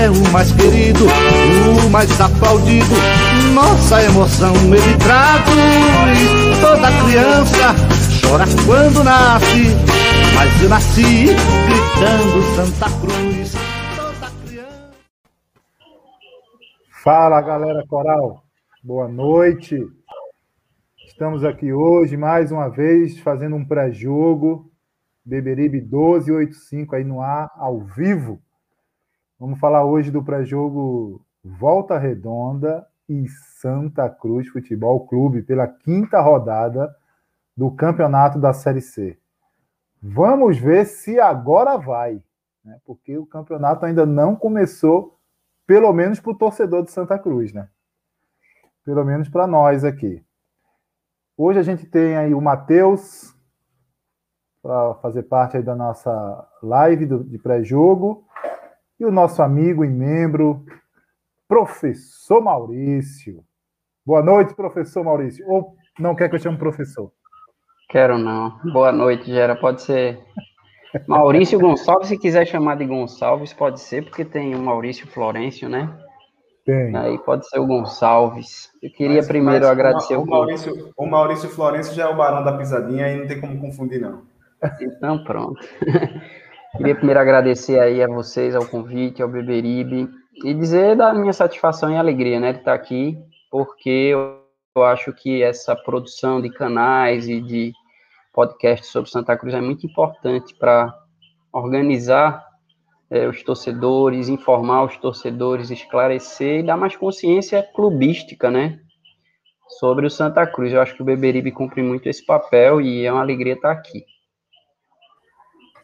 [0.00, 2.94] É o mais querido, o mais aplaudido.
[3.52, 6.58] Nossa emoção ele traduz.
[6.58, 7.74] Toda criança
[8.22, 9.76] chora quando nasce,
[10.34, 13.52] mas eu nasci gritando Santa Cruz.
[13.94, 14.90] Toda criança.
[17.04, 18.42] Fala galera coral,
[18.82, 19.76] boa noite.
[21.06, 24.70] Estamos aqui hoje mais uma vez fazendo um pré-jogo
[25.22, 28.40] Beberibe 1285 aí no ar ao vivo.
[29.40, 36.94] Vamos falar hoje do pré-jogo Volta Redonda e Santa Cruz Futebol Clube pela quinta rodada
[37.56, 39.18] do campeonato da Série C.
[40.02, 42.22] Vamos ver se agora vai,
[42.62, 42.78] né?
[42.84, 45.18] porque o campeonato ainda não começou,
[45.66, 47.66] pelo menos para o torcedor de Santa Cruz, né?
[48.84, 50.22] Pelo menos para nós aqui.
[51.34, 53.34] Hoje a gente tem aí o Matheus
[54.62, 58.26] para fazer parte da nossa live do, de pré-jogo
[59.00, 60.62] e o nosso amigo e membro,
[61.48, 63.42] professor Maurício.
[64.04, 65.44] Boa noite, professor Maurício.
[65.48, 67.10] Ou não quer que eu chame professor?
[67.88, 68.58] Quero não.
[68.72, 69.56] Boa noite, Gera.
[69.56, 70.20] Pode ser
[71.06, 75.92] Maurício Gonçalves, se quiser chamar de Gonçalves, pode ser, porque tem o Maurício Florencio, né?
[76.66, 76.94] Tem.
[76.94, 78.70] Aí pode ser o Gonçalves.
[78.82, 82.16] Eu queria Mas- primeiro mas agradecer o, o Maurício, o Maurício Florencio já é o
[82.16, 84.22] barão da pisadinha e não tem como confundir, não.
[84.80, 85.58] Então, pronto.
[86.76, 90.08] Queria primeiro agradecer aí a vocês, ao convite, ao Beberibe,
[90.44, 93.18] e dizer da minha satisfação e alegria, né, de estar aqui,
[93.50, 94.40] porque eu,
[94.76, 97.72] eu acho que essa produção de canais e de
[98.32, 100.94] podcasts sobre Santa Cruz é muito importante para
[101.52, 102.46] organizar
[103.10, 108.78] eh, os torcedores, informar os torcedores, esclarecer e dar mais consciência clubística, né,
[109.80, 110.72] sobre o Santa Cruz.
[110.72, 114.04] Eu acho que o Beberibe cumpre muito esse papel e é uma alegria estar aqui.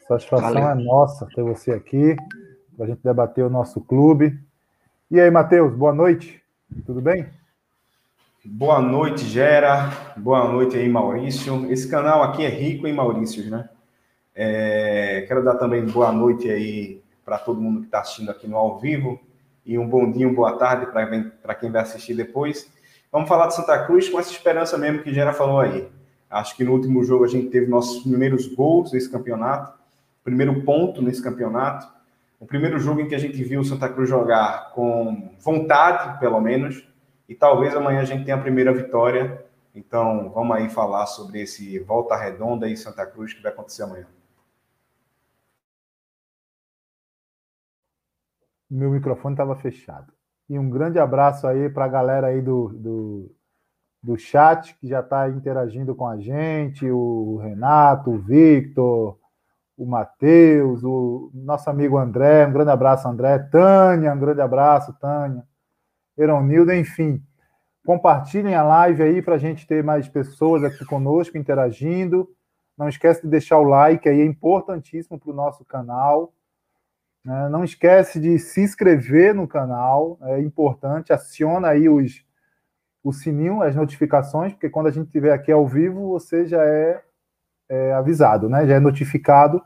[0.09, 0.69] Satisfação Valeu.
[0.69, 2.15] é nossa ter você aqui,
[2.77, 4.39] para a gente debater o nosso clube.
[5.11, 6.41] E aí, Matheus, boa noite.
[6.85, 7.27] Tudo bem?
[8.45, 9.91] Boa noite, Gera.
[10.17, 11.71] Boa noite aí, Maurício.
[11.73, 13.69] Esse canal aqui é rico em Maurícios, né?
[14.33, 18.57] É, quero dar também boa noite aí para todo mundo que está assistindo aqui no
[18.57, 19.19] ao vivo
[19.65, 22.71] e um bom dia, uma boa tarde para quem vai assistir depois.
[23.11, 25.89] Vamos falar de Santa Cruz com essa esperança mesmo que Gera falou aí.
[26.31, 29.76] Acho que no último jogo a gente teve nossos primeiros gols nesse campeonato,
[30.27, 31.87] primeiro ponto nesse campeonato.
[32.41, 36.41] O primeiro jogo em que a gente viu o Santa Cruz jogar com vontade, pelo
[36.41, 36.87] menos,
[37.29, 39.47] e talvez amanhã a gente tenha a primeira vitória.
[39.73, 44.07] Então, vamos aí falar sobre esse Volta Redonda e Santa Cruz que vai acontecer amanhã.
[48.69, 50.13] Meu microfone estava fechado.
[50.49, 53.37] E um grande abraço aí para a galera aí do, do,
[54.03, 59.17] do chat que já está interagindo com a gente, o Renato, o Victor,
[59.77, 65.45] o Matheus, o nosso amigo André, um grande abraço, André, Tânia, um grande abraço, Tânia,
[66.17, 67.23] Eronildo, enfim.
[67.85, 72.29] Compartilhem a live aí para a gente ter mais pessoas aqui conosco interagindo.
[72.77, 76.33] Não esquece de deixar o like aí, é importantíssimo para o nosso canal.
[77.25, 77.49] né?
[77.49, 81.13] Não esquece de se inscrever no canal, é importante.
[81.13, 82.25] Aciona aí os,
[83.05, 87.03] o sininho, as notificações, porque quando a gente estiver aqui ao vivo, você já é,
[87.69, 88.67] é avisado, né?
[88.67, 89.63] Já é notificado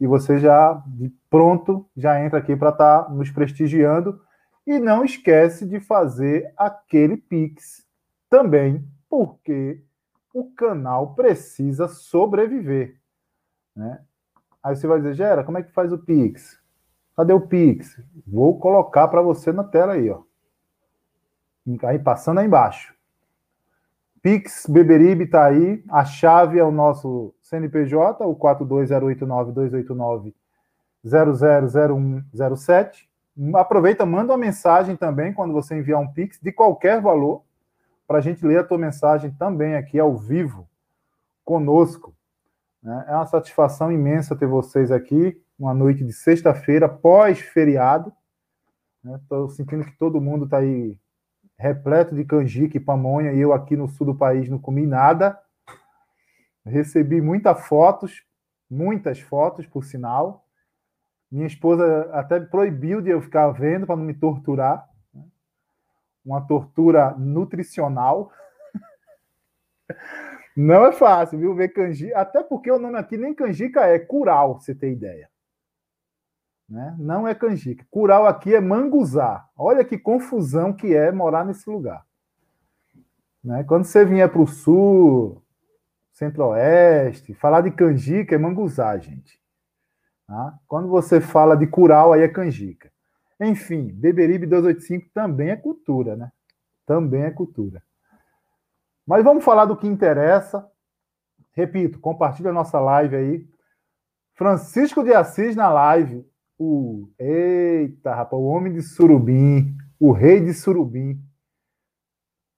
[0.00, 4.20] e você já de pronto já entra aqui para estar nos prestigiando.
[4.66, 7.86] E não esquece de fazer aquele Pix
[8.30, 9.82] também, porque
[10.32, 12.98] o canal precisa sobreviver.
[13.76, 14.00] Né?
[14.62, 16.58] Aí você vai dizer, Gera, como é que faz o Pix?
[17.14, 18.00] Cadê o Pix?
[18.26, 20.22] Vou colocar para você na tela aí, ó.
[21.82, 22.93] Aí passando aí embaixo.
[24.24, 25.84] Pix Beberibe está aí.
[25.86, 28.34] A chave é o nosso CNPJ, o
[31.04, 33.06] 42089-289-000107.
[33.54, 37.44] Aproveita, manda uma mensagem também quando você enviar um Pix de qualquer valor,
[38.08, 40.66] para a gente ler a tua mensagem também aqui ao vivo,
[41.44, 42.16] conosco.
[42.82, 43.04] Né?
[43.08, 48.10] É uma satisfação imensa ter vocês aqui, uma noite de sexta-feira, pós-feriado.
[49.04, 49.52] Estou né?
[49.52, 50.98] sentindo que todo mundo está aí
[51.64, 55.40] repleto de canjica e pamonha, e eu aqui no sul do país não comi nada.
[56.62, 58.22] Recebi muitas fotos,
[58.70, 60.46] muitas fotos, por sinal.
[61.32, 64.86] Minha esposa até proibiu de eu ficar vendo para não me torturar.
[65.14, 65.24] Né?
[66.22, 68.30] Uma tortura nutricional.
[70.56, 71.52] Não é fácil, viu?
[71.52, 72.16] Ver canjica.
[72.16, 75.28] Até porque o nome aqui nem canjica é curau, você ter ideia.
[76.68, 76.94] Né?
[76.98, 77.86] Não é canjica.
[77.90, 79.46] Curau aqui é manguzá.
[79.56, 82.04] Olha que confusão que é morar nesse lugar.
[83.42, 83.62] Né?
[83.64, 85.42] Quando você vier para o sul,
[86.12, 89.38] centro-oeste, falar de canjica é manguzá, gente.
[90.26, 90.58] Tá?
[90.66, 92.90] Quando você fala de curau, aí é canjica.
[93.38, 96.32] Enfim, Beberibe 285 também é cultura, né?
[96.86, 97.82] Também é cultura.
[99.06, 100.66] Mas vamos falar do que interessa.
[101.52, 103.48] Repito, compartilha a nossa live aí.
[104.34, 106.26] Francisco de Assis na live.
[106.58, 111.20] O eita, rapaz, o homem de Surubim, o rei de Surubim.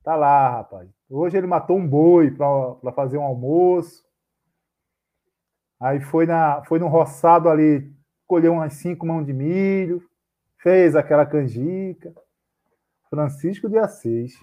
[0.03, 0.89] Tá lá, rapaz.
[1.09, 4.05] Hoje ele matou um boi para fazer um almoço.
[5.81, 7.93] Aí foi, na, foi no roçado ali,
[8.27, 10.03] colheu umas cinco mãos de milho,
[10.59, 12.13] fez aquela canjica.
[13.09, 14.35] Francisco de Assis.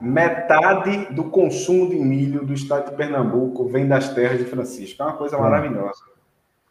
[0.00, 5.02] Metade do consumo de milho do estado de Pernambuco vem das terras de Francisco.
[5.02, 6.09] É uma coisa maravilhosa.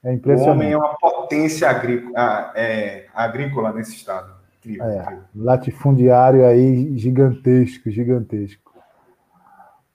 [0.03, 0.49] É impressionante.
[0.49, 4.39] O homem é uma potência agrícola, ah, é, agrícola nesse estado.
[4.67, 5.19] É.
[5.35, 8.73] Latifundiário aí gigantesco, gigantesco.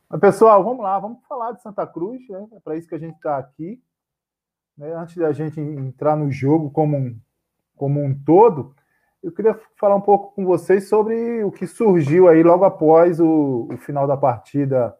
[0.08, 2.46] Mas, pessoal, vamos lá, vamos falar de Santa Cruz, né?
[2.52, 3.82] é para isso que a gente está aqui.
[4.76, 4.92] Né?
[4.94, 7.18] Antes da gente entrar no jogo como um,
[7.76, 8.74] como um todo,
[9.22, 13.68] eu queria falar um pouco com vocês sobre o que surgiu aí logo após o,
[13.70, 14.94] o final da partida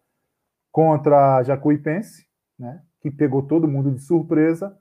[0.73, 2.27] contra a Jacuipense,
[2.59, 2.83] né?
[3.05, 4.75] Que pegou todo mundo de surpresa,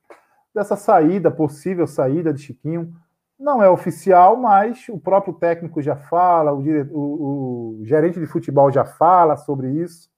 [0.55, 2.95] dessa saída, possível saída de Chiquinho.
[3.37, 6.61] Não é oficial, mas o próprio técnico já fala, o,
[6.93, 10.09] o, o gerente de futebol já fala sobre isso.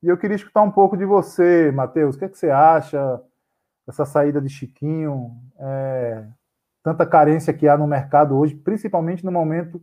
[0.00, 2.14] E eu queria escutar um pouco de você, Matheus.
[2.14, 3.20] O que, é que você acha
[3.84, 5.32] dessa saída de Chiquinho?
[5.58, 6.24] É,
[6.80, 9.82] tanta carência que há no mercado hoje, principalmente no momento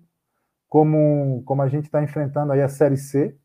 [0.69, 3.37] como, como a gente está enfrentando aí a Série C,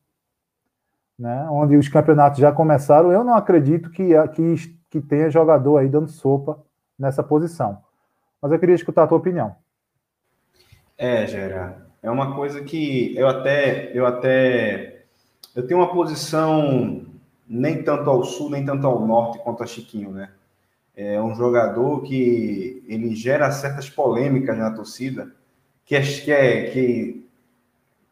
[1.19, 3.13] né, onde os campeonatos já começaram.
[3.13, 4.55] Eu não acredito que, que,
[4.91, 6.59] que tenha jogador aí dando sopa
[6.99, 7.79] nessa posição.
[8.41, 9.55] Mas eu queria escutar a tua opinião.
[10.97, 15.05] É, Gera, é uma coisa que eu até, eu até
[15.55, 17.07] eu tenho uma posição
[17.49, 20.31] nem tanto ao sul, nem tanto ao norte quanto a Chiquinho, né?
[20.97, 25.33] É um jogador que ele gera certas polêmicas na torcida,
[25.85, 27.24] que é que, é, que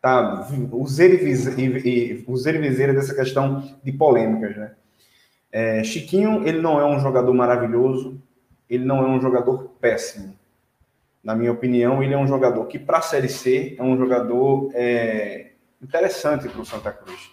[0.03, 2.19] tá useira e
[2.59, 4.73] viseira dessa questão de polêmicas, né?
[5.53, 8.21] É, Chiquinho, ele não é um jogador maravilhoso,
[8.69, 10.37] ele não é um jogador péssimo.
[11.23, 14.73] Na minha opinião, ele é um jogador que, para a Série C, é um jogador
[14.75, 17.31] é, interessante para o Santa Cruz.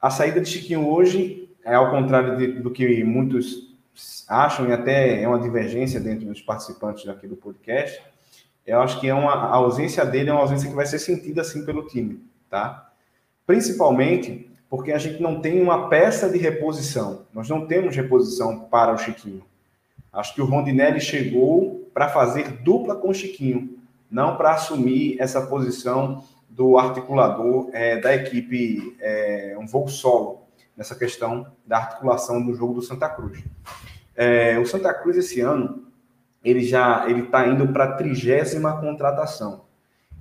[0.00, 3.76] A saída de Chiquinho hoje é ao contrário de, do que muitos
[4.26, 8.02] acham, e até é uma divergência dentro dos participantes aqui do podcast.
[8.66, 11.40] Eu acho que é uma, a ausência dele é uma ausência que vai ser sentida
[11.42, 12.90] assim pelo time, tá?
[13.46, 17.26] Principalmente porque a gente não tem uma peça de reposição.
[17.32, 19.44] Nós não temos reposição para o Chiquinho.
[20.12, 23.78] Acho que o Rondinelli chegou para fazer dupla com o Chiquinho,
[24.10, 30.42] não para assumir essa posição do articulador é, da equipe, é, um voo solo,
[30.76, 33.42] nessa questão da articulação do jogo do Santa Cruz.
[34.14, 35.86] É, o Santa Cruz, esse ano,
[36.44, 39.64] ele já ele está indo para a trigésima contratação.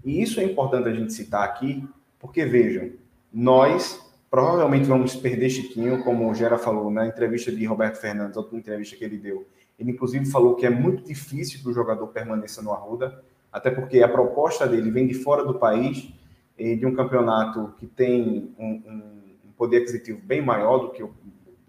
[0.03, 1.87] E isso é importante a gente citar aqui,
[2.19, 2.91] porque vejam,
[3.31, 3.99] nós
[4.29, 8.95] provavelmente vamos perder Chiquinho, como o Gera falou na entrevista de Roberto Fernandes, outra entrevista
[8.95, 9.45] que ele deu.
[9.77, 14.01] Ele, inclusive, falou que é muito difícil que o jogador permaneça no Arruda, até porque
[14.01, 16.13] a proposta dele vem de fora do país
[16.57, 19.11] de um campeonato que tem um, um,
[19.57, 21.11] poder aquisitivo bem maior do que, o,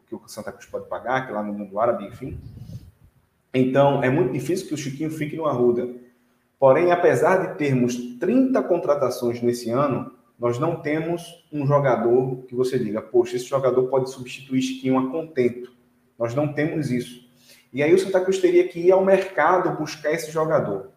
[0.06, 2.38] que o Santa Cruz pode pagar, que é lá no mundo árabe, enfim.
[3.54, 5.88] Então, é muito difícil que o Chiquinho fique no Arruda.
[6.58, 12.78] Porém, apesar de termos 30 contratações nesse ano, nós não temos um jogador que você
[12.78, 15.72] diga, poxa, esse jogador pode substituir Chiquinho a contento.
[16.18, 17.28] Nós não temos isso.
[17.72, 20.90] E aí o Santa Cruz teria que ir ao mercado buscar esse jogador.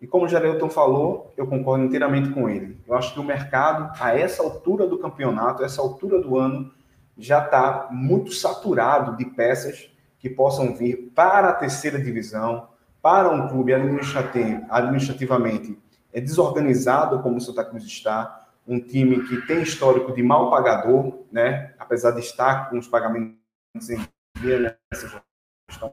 [0.00, 2.76] E como o Gerelton falou, eu concordo inteiramente com ele.
[2.88, 6.72] Eu acho que o mercado, a essa altura do campeonato, a essa altura do ano,
[7.16, 9.91] já está muito saturado de peças
[10.22, 12.68] que possam vir para a terceira divisão,
[13.02, 15.76] para um clube administrativamente
[16.12, 21.24] é desorganizado como o Santa Cruz está, um time que tem histórico de mal pagador,
[21.32, 21.74] né?
[21.76, 23.98] apesar de estar com os pagamentos em
[24.40, 25.24] dia nessa
[25.68, 25.92] gestão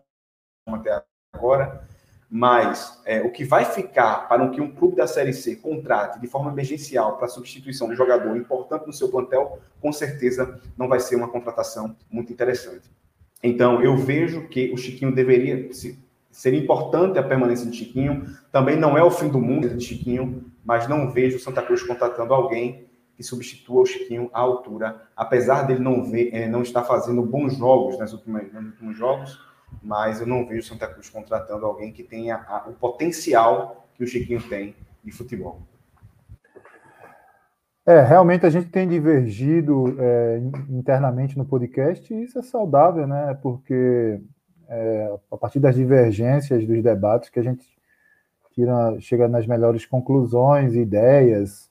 [0.68, 1.84] até agora,
[2.30, 6.28] mas é, o que vai ficar para que um clube da Série C contrate de
[6.28, 11.16] forma emergencial para substituição de jogador importante no seu plantel, com certeza não vai ser
[11.16, 12.99] uma contratação muito interessante.
[13.42, 15.70] Então, eu vejo que o Chiquinho deveria,
[16.30, 20.52] seria importante a permanência de Chiquinho, também não é o fim do mundo de Chiquinho,
[20.64, 25.64] mas não vejo o Santa Cruz contratando alguém que substitua o Chiquinho à altura, apesar
[25.64, 29.40] dele não, ver, é, não estar fazendo bons jogos nas últimas, nos últimos jogos,
[29.84, 34.42] mas eu não vejo Santa Cruz contratando alguém que tenha o potencial que o Chiquinho
[34.44, 35.62] tem de futebol.
[37.90, 43.36] É, realmente a gente tem divergido é, internamente no podcast e isso é saudável, né?
[43.42, 44.22] Porque
[44.68, 47.66] é, a partir das divergências dos debates que a gente
[48.54, 51.68] tira, chega nas melhores conclusões, ideias,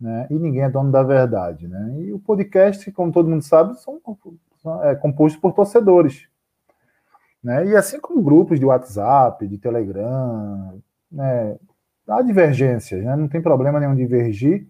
[0.00, 0.26] né?
[0.30, 1.94] E ninguém é dono da verdade, né?
[2.00, 4.00] E o podcast, como todo mundo sabe, são,
[4.60, 6.26] são é composto por torcedores.
[7.40, 7.66] Né?
[7.68, 11.56] E assim como grupos de WhatsApp, de Telegram, né?
[12.08, 13.14] há divergências, né?
[13.14, 14.66] não tem problema nenhum divergir.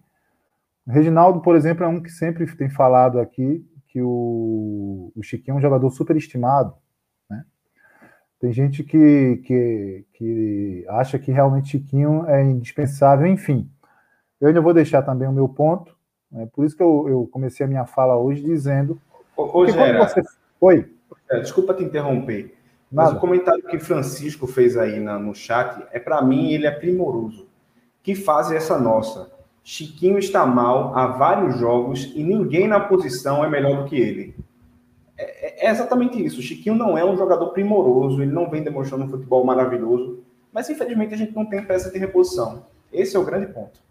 [0.87, 5.57] Reginaldo, por exemplo, é um que sempre tem falado aqui que o, o Chiquinho é
[5.57, 6.73] um jogador superestimado.
[7.29, 7.45] Né?
[8.39, 13.69] Tem gente que, que, que acha que realmente Chiquinho é indispensável, enfim.
[14.41, 15.95] Eu ainda vou deixar também o meu ponto,
[16.31, 16.49] né?
[16.53, 18.99] por isso que eu, eu comecei a minha fala hoje dizendo.
[19.37, 20.21] Ô, ô Gera, você...
[20.59, 20.91] Oi.
[21.29, 22.57] É, desculpa te interromper.
[22.91, 23.17] Mas Nada.
[23.17, 27.47] o comentário que Francisco fez aí na, no chat é para mim ele é primoroso.
[28.01, 29.31] Que fase é essa nossa?
[29.63, 34.35] Chiquinho está mal há vários jogos e ninguém na posição é melhor do que ele.
[35.17, 36.41] É, é, é exatamente isso.
[36.41, 41.13] Chiquinho não é um jogador primoroso, ele não vem demonstrando um futebol maravilhoso, mas infelizmente
[41.13, 42.65] a gente não tem peça de reposição.
[42.91, 43.81] Esse é o grande ponto.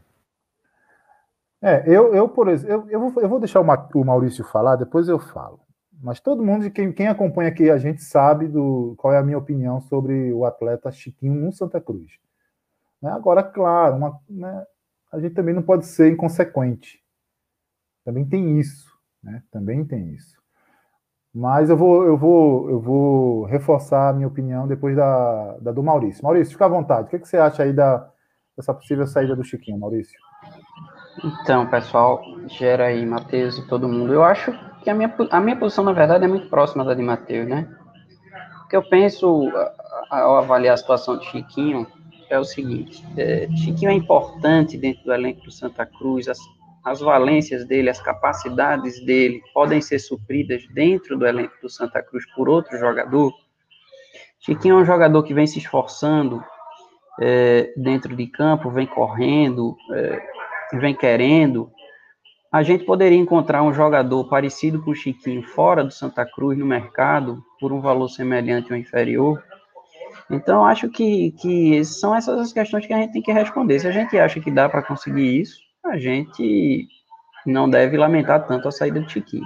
[1.60, 5.08] É, eu, eu por exemplo, eu, eu, vou, eu vou deixar o Maurício falar, depois
[5.08, 5.60] eu falo.
[6.02, 9.38] Mas todo mundo, quem, quem acompanha aqui a gente sabe do qual é a minha
[9.38, 12.18] opinião sobre o atleta Chiquinho no Santa Cruz.
[13.00, 13.10] Né?
[13.12, 14.66] Agora, claro, uma, né,
[15.12, 17.00] a gente também não pode ser inconsequente.
[18.04, 18.90] Também tem isso,
[19.22, 19.42] né?
[19.50, 20.40] Também tem isso.
[21.34, 25.82] Mas eu vou, eu vou, eu vou reforçar a minha opinião depois da, da do
[25.82, 26.24] Maurício.
[26.24, 27.06] Maurício, fica à vontade.
[27.06, 28.08] O que, que você acha aí da,
[28.56, 30.18] dessa possível saída do Chiquinho, Maurício?
[31.24, 34.12] Então, pessoal, gera aí, Matheus e todo mundo.
[34.12, 34.52] Eu acho
[34.82, 37.68] que a minha, a minha posição, na verdade, é muito próxima da de Matheus, né?
[38.64, 39.50] O que eu penso
[40.10, 41.86] ao avaliar a situação de Chiquinho
[42.32, 46.38] é o seguinte: é, Chiquinho é importante dentro do elenco do Santa Cruz, as,
[46.84, 52.24] as valências dele, as capacidades dele podem ser supridas dentro do elenco do Santa Cruz
[52.34, 53.32] por outro jogador.
[54.40, 56.42] Chiquinho é um jogador que vem se esforçando
[57.20, 60.22] é, dentro de campo, vem correndo, é,
[60.78, 61.70] vem querendo,
[62.52, 66.66] a gente poderia encontrar um jogador parecido com o Chiquinho fora do Santa Cruz no
[66.66, 69.42] mercado por um valor semelhante ou inferior.
[70.32, 73.78] Então, acho que, que são essas as questões que a gente tem que responder.
[73.78, 76.88] Se a gente acha que dá para conseguir isso, a gente
[77.44, 79.44] não deve lamentar tanto a saída do Chiquinho.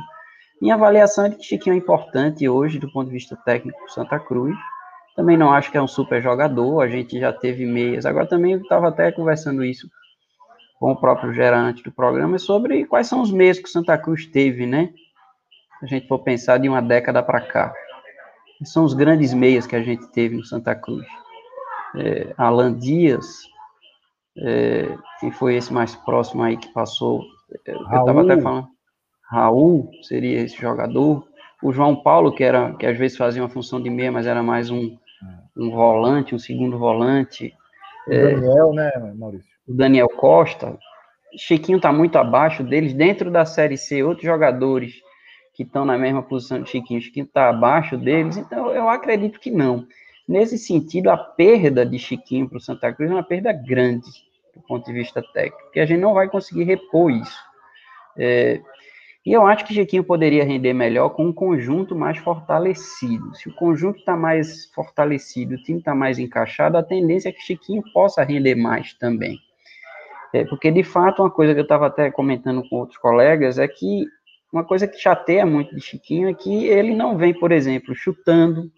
[0.63, 3.91] Minha avaliação é de que Chiquinho é importante hoje do ponto de vista técnico do
[3.91, 4.57] Santa Cruz.
[5.17, 8.07] Também não acho que é um super jogador, a gente já teve meias.
[8.07, 9.91] Agora também estava até conversando isso
[10.79, 14.67] com o próprio gerante do programa sobre quais são os meios que Santa Cruz teve,
[14.67, 14.91] né?
[15.81, 17.75] Se a gente for pensar de uma década para cá.
[18.65, 21.07] São os grandes meios que a gente teve no Santa Cruz.
[21.97, 23.43] É, Alan Dias,
[24.39, 27.23] é, quem foi esse mais próximo aí que passou?
[27.67, 28.69] É, eu estava até falando.
[29.31, 31.27] Raul seria esse jogador.
[31.63, 34.43] O João Paulo, que era que às vezes fazia uma função de meia, mas era
[34.43, 34.97] mais um,
[35.57, 37.53] um volante, um segundo volante.
[38.07, 39.51] O Daniel, né, Maurício?
[39.67, 40.79] o Daniel Costa,
[41.37, 42.95] Chiquinho está muito abaixo deles.
[42.95, 44.95] Dentro da Série C, outros jogadores
[45.57, 49.51] que estão na mesma posição de Chiquinho, Chiquinho está abaixo deles, então eu acredito que
[49.51, 49.87] não.
[50.29, 54.07] Nesse sentido, a perda de Chiquinho para o Santa Cruz é uma perda grande
[54.55, 57.39] do ponto de vista técnico, porque a gente não vai conseguir repor isso.
[58.19, 58.61] É,
[59.25, 63.35] e eu acho que Chiquinho poderia render melhor com um conjunto mais fortalecido.
[63.35, 67.41] Se o conjunto está mais fortalecido, o time está mais encaixado, a tendência é que
[67.41, 69.39] Chiquinho possa render mais também.
[70.35, 73.67] É, porque, de fato, uma coisa que eu estava até comentando com outros colegas é
[73.67, 74.05] que
[74.53, 78.71] uma coisa que chateia muito de Chiquinho é que ele não vem, por exemplo, chutando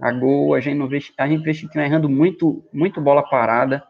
[0.00, 3.82] a gol, a gente, não vê, a gente vê Chiquinho errando muito, muito bola parada,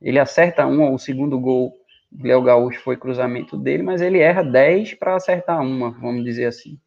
[0.00, 1.72] Ele acerta um, o segundo gol
[2.10, 6.46] do Léo Gaúcho foi cruzamento dele, mas ele erra 10 para acertar uma, vamos dizer
[6.46, 6.78] assim.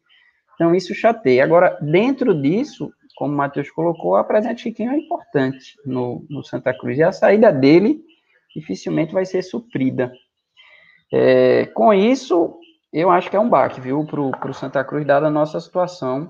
[0.54, 1.44] Então isso chateia.
[1.44, 6.44] Agora, dentro disso, como o Matheus colocou, a presença de Chiquinho é importante no, no
[6.44, 6.98] Santa Cruz.
[6.98, 8.00] E a saída dele
[8.54, 10.12] dificilmente vai ser suprida.
[11.12, 12.58] É, com isso,
[12.92, 16.28] eu acho que é um baque, viu, para o Santa Cruz, dada a nossa situação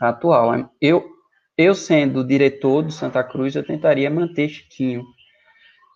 [0.00, 0.70] atual.
[0.80, 1.04] Eu,
[1.56, 5.02] eu sendo diretor do Santa Cruz, eu tentaria manter Chiquinho,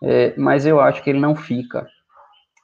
[0.03, 1.87] é, mas eu acho que ele não fica.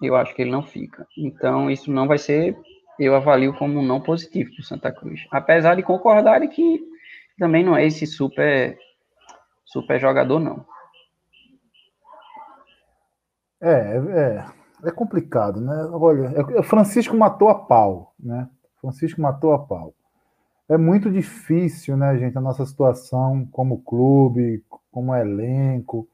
[0.03, 1.07] Eu acho que ele não fica.
[1.17, 2.57] Então, isso não vai ser,
[2.99, 5.25] eu avalio como não positivo para o Santa Cruz.
[5.31, 6.81] Apesar de concordar que
[7.39, 8.77] também não é esse super,
[9.65, 10.67] super jogador, não.
[13.61, 14.45] É, é,
[14.85, 15.89] é complicado, né?
[15.93, 18.49] Olha, é, Francisco matou a pau, né?
[18.81, 19.95] Francisco matou a pau.
[20.69, 26.07] É muito difícil, né, gente, a nossa situação como clube, como elenco,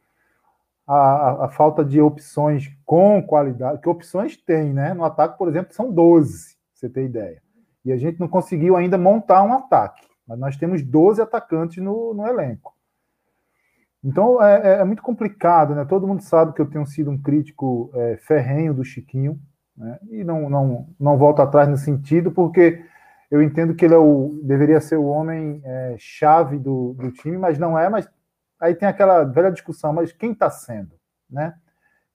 [0.87, 4.95] a, a, a, falta de opções com qualidade, que opções tem, né?
[4.95, 7.43] No ataque, por exemplo, são 12, você ter ideia.
[7.85, 12.15] E a gente não conseguiu ainda montar um ataque, mas nós temos 12 atacantes no,
[12.15, 12.74] no elenco.
[14.05, 15.85] Então é, é, é, muito complicado, né?
[15.87, 19.41] Todo mundo sabe que eu tenho sido um crítico é, ferrenho do Chiquinho,
[19.75, 19.99] né?
[20.11, 22.85] E não, não, não volto atrás no sentido, porque
[23.31, 27.39] eu entendo que ele é o, deveria ser o homem é, chave do, do time,
[27.39, 27.89] mas não é.
[27.89, 28.07] Mas
[28.61, 30.95] aí tem aquela velha discussão: mas quem está sendo,
[31.29, 31.55] né?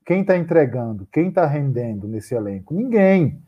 [0.06, 1.08] Quem está entregando?
[1.12, 2.74] Quem está rendendo nesse elenco?
[2.74, 3.44] Ninguém.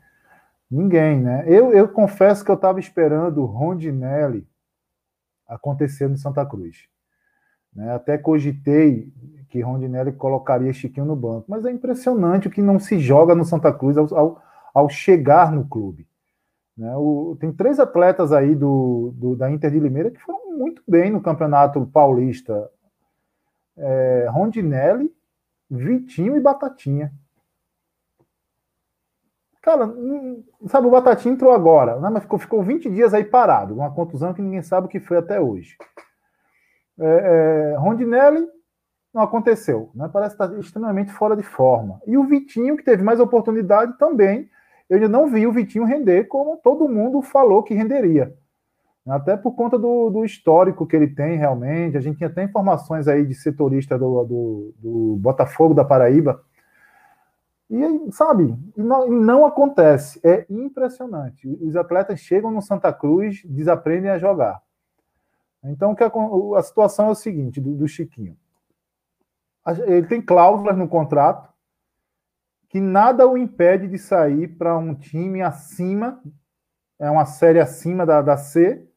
[0.70, 1.44] Ninguém, né?
[1.46, 4.46] Eu, eu confesso que eu estava esperando o Rondinelli
[5.46, 6.88] acontecer no Santa Cruz.
[7.74, 7.94] Né?
[7.94, 9.12] Até cogitei
[9.48, 13.44] que Rondinelli colocaria Chiquinho no banco, mas é impressionante o que não se joga no
[13.44, 16.08] Santa Cruz ao, ao, ao chegar no clube.
[16.76, 16.94] Né?
[16.96, 21.10] O, tem três atletas aí do, do, da Inter de Limeira que foram muito bem
[21.10, 22.70] no Campeonato Paulista.
[23.76, 25.14] É, Rondinelli,
[25.70, 27.12] Vitinho e Batatinha.
[29.60, 29.94] Cara,
[30.66, 32.10] sabe, o Batatinha entrou agora, né?
[32.10, 35.18] mas ficou, ficou 20 dias aí parado, uma contusão que ninguém sabe o que foi
[35.18, 35.76] até hoje.
[36.98, 38.46] É, é, Rondinelli
[39.12, 40.08] não aconteceu, né?
[40.12, 42.00] parece estar extremamente fora de forma.
[42.06, 44.48] E o Vitinho, que teve mais oportunidade também,
[44.88, 48.34] eu ainda não vi o Vitinho render como todo mundo falou que renderia.
[49.06, 51.96] Até por conta do, do histórico que ele tem realmente.
[51.96, 56.40] A gente tinha até informações aí de setorista do, do, do Botafogo da Paraíba.
[57.68, 60.20] E, sabe, não, não acontece.
[60.22, 61.48] É impressionante.
[61.60, 64.62] Os atletas chegam no Santa Cruz, desaprendem a jogar.
[65.64, 65.94] Então,
[66.56, 68.36] a, situação é o seguinte, do, do Chiquinho.
[69.86, 71.52] Ele tem cláusulas no contrato
[72.68, 76.20] que nada o impede de sair para um time acima,
[76.98, 78.88] é uma série acima da, da C,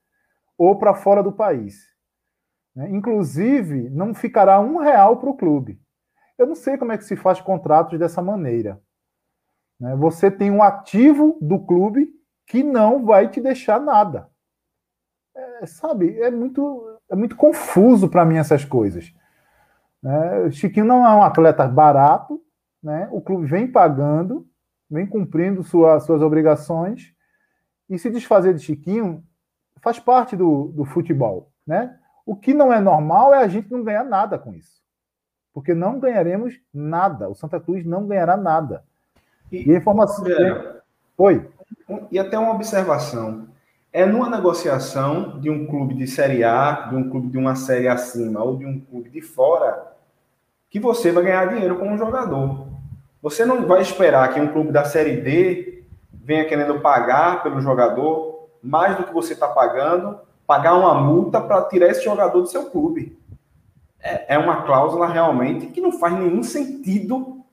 [0.58, 1.94] ou para fora do país.
[2.74, 2.90] Né?
[2.90, 5.80] Inclusive, não ficará um real para o clube.
[6.38, 8.82] Eu não sei como é que se faz contratos dessa maneira.
[9.80, 9.96] Né?
[9.98, 12.10] Você tem um ativo do clube
[12.48, 14.30] que não vai te deixar nada
[15.36, 19.14] é, sabe, é muito, é muito confuso para mim essas coisas.
[20.02, 20.52] Né?
[20.52, 22.42] Chiquinho não é um atleta barato,
[22.82, 23.08] né?
[23.12, 24.48] o clube vem pagando,
[24.90, 27.14] vem cumprindo sua, suas obrigações,
[27.90, 29.24] e se desfazer de Chiquinho
[29.82, 31.52] faz parte do, do futebol.
[31.68, 31.98] Né?
[32.26, 34.84] O que não é normal é a gente não ganhar nada com isso.
[35.54, 37.30] Porque não ganharemos nada.
[37.30, 38.84] O Santa Cruz não ganhará nada.
[39.52, 40.26] E, e a informação.
[41.18, 41.50] Oi.
[42.12, 43.48] E até uma observação
[43.96, 47.88] é numa negociação de um clube de Série A, de um clube de uma série
[47.88, 49.94] acima ou de um clube de fora,
[50.70, 52.68] que você vai ganhar dinheiro como jogador.
[53.22, 58.50] Você não vai esperar que um clube da Série D venha querendo pagar pelo jogador
[58.62, 62.66] mais do que você está pagando, pagar uma multa para tirar esse jogador do seu
[62.66, 63.18] clube.
[64.02, 67.46] É, é uma cláusula realmente que não faz nenhum sentido.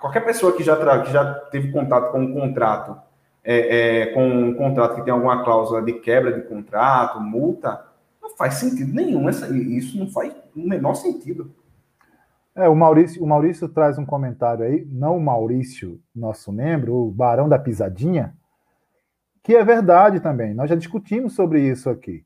[0.00, 3.03] Qualquer pessoa que já, que já teve contato com um contrato
[3.44, 7.84] é, é, com um contrato que tem alguma cláusula de quebra de contrato, multa,
[8.20, 9.28] não faz sentido nenhum.
[9.28, 11.54] Essa, isso não faz o menor sentido.
[12.54, 17.10] É, o Maurício, o Maurício traz um comentário aí, não o Maurício, nosso membro, o
[17.10, 18.34] Barão da Pisadinha,
[19.42, 20.54] que é verdade também.
[20.54, 22.24] Nós já discutimos sobre isso aqui.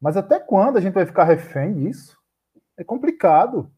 [0.00, 2.16] Mas até quando a gente vai ficar refém disso?
[2.76, 3.70] É complicado.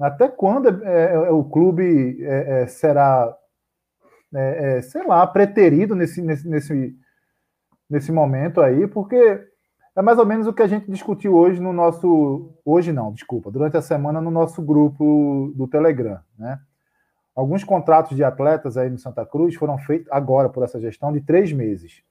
[0.00, 3.36] Até quando é, é, o clube é, é será
[4.34, 6.96] é, é, sei lá, preterido nesse, nesse, nesse,
[7.88, 9.46] nesse momento aí, porque
[9.96, 12.52] é mais ou menos o que a gente discutiu hoje no nosso.
[12.64, 16.60] Hoje não, desculpa, durante a semana no nosso grupo do Telegram, né?
[17.34, 21.20] Alguns contratos de atletas aí no Santa Cruz foram feitos agora por essa gestão de
[21.20, 22.02] três meses.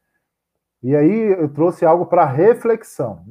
[0.82, 3.26] E aí eu trouxe algo para reflexão.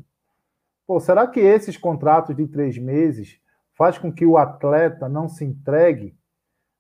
[0.87, 3.39] Pô, será que esses contratos de três meses
[3.75, 6.17] faz com que o atleta não se entregue,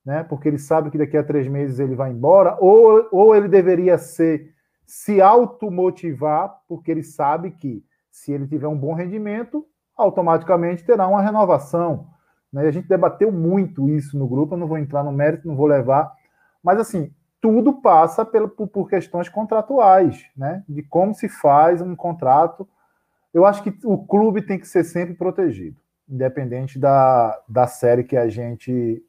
[0.04, 0.22] né?
[0.24, 3.98] Porque ele sabe que daqui a três meses ele vai embora, ou, ou ele deveria
[3.98, 4.52] ser
[4.84, 11.22] se automotivar, porque ele sabe que se ele tiver um bom rendimento, automaticamente terá uma
[11.22, 12.08] renovação.
[12.52, 12.66] Né?
[12.66, 15.66] A gente debateu muito isso no grupo, eu não vou entrar no mérito, não vou
[15.66, 16.12] levar,
[16.62, 20.62] mas assim, tudo passa pelo, por, questões contratuais, né?
[20.68, 22.68] De como se faz um contrato.
[23.34, 25.76] Eu acho que o clube tem que ser sempre protegido,
[26.08, 29.02] independente da, da série que a gente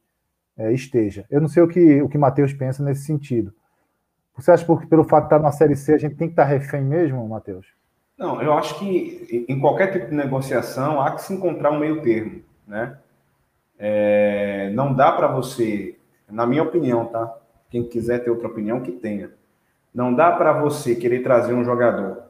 [0.56, 1.24] é, esteja.
[1.30, 3.52] Eu não sei o que o que Matheus pensa nesse sentido.
[4.36, 6.44] Você acha que pelo fato de estar na Série C a gente tem que estar
[6.44, 7.66] refém mesmo, Matheus?
[8.18, 12.00] Não, eu acho que em qualquer tipo de negociação há que se encontrar um meio
[12.02, 12.98] termo, né?
[13.78, 15.98] É, não dá para você,
[16.30, 17.36] na minha opinião, tá?
[17.70, 19.32] Quem quiser ter outra opinião, que tenha.
[19.92, 22.24] Não dá para você querer trazer um jogador,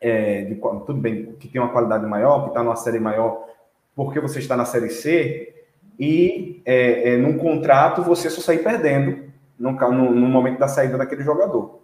[0.00, 3.46] é, de, tudo bem, que tem uma qualidade maior, que está numa série maior,
[3.94, 5.61] porque você está na série C,
[5.98, 10.98] e é, é, num contrato você só sair perdendo no, no, no momento da saída
[10.98, 11.82] daquele jogador.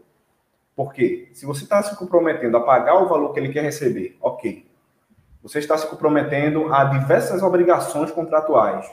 [0.74, 4.66] Porque se você está se comprometendo a pagar o valor que ele quer receber, ok.
[5.42, 8.88] Você está se comprometendo a diversas obrigações contratuais.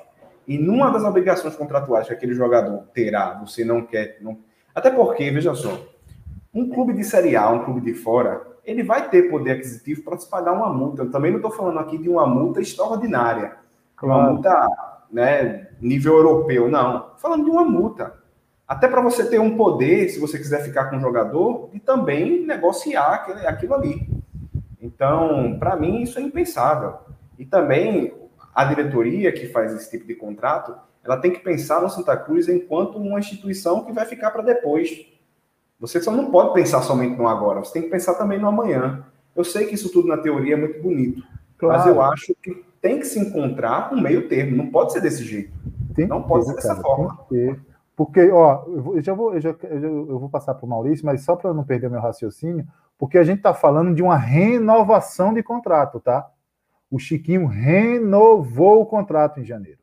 [0.47, 4.17] E numa das obrigações contratuais que aquele jogador terá, você não quer.
[4.21, 4.38] Não...
[4.73, 5.80] Até porque, veja só,
[6.54, 10.17] um clube de Série A, um clube de fora, ele vai ter poder aquisitivo para
[10.17, 11.04] se pagar uma multa.
[11.04, 13.58] Eu também não estou falando aqui de uma multa extraordinária,
[13.95, 14.21] claro.
[14.21, 17.12] uma multa né, nível europeu, não.
[17.15, 18.13] Falando de uma multa.
[18.67, 22.45] Até para você ter um poder, se você quiser ficar com o jogador, e também
[22.45, 24.10] negociar aquilo ali.
[24.82, 26.95] Então, para mim, isso é impensável.
[27.39, 28.13] E também
[28.54, 32.49] a diretoria que faz esse tipo de contrato, ela tem que pensar no Santa Cruz
[32.49, 35.06] enquanto uma instituição que vai ficar para depois.
[35.80, 39.06] Você só não pode pensar somente no agora, você tem que pensar também no amanhã.
[39.34, 41.23] Eu sei que isso tudo na teoria é muito bonito,
[41.58, 41.78] claro.
[41.78, 45.24] mas eu acho que tem que se encontrar um meio termo, não pode ser desse
[45.24, 45.52] jeito.
[45.95, 47.26] Tem não pode ter, ser dessa cara, forma.
[47.95, 51.36] Porque, ó, eu já vou, eu já, eu vou passar para o Maurício, mas só
[51.36, 52.63] para não perder meu raciocínio,
[52.95, 56.30] porque a gente está falando de uma renovação de contrato, tá?
[56.91, 59.80] O Chiquinho renovou o contrato em janeiro.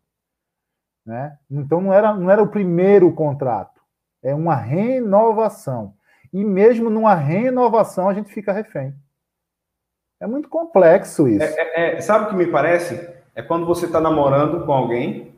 [1.05, 1.37] Né?
[1.51, 3.83] Então não era, não era o primeiro contrato,
[4.23, 5.95] é uma renovação.
[6.33, 8.95] E mesmo numa renovação a gente fica refém.
[10.23, 11.43] É muito complexo isso.
[11.43, 13.09] É, é, é, sabe o que me parece?
[13.35, 15.35] É quando você está namorando com alguém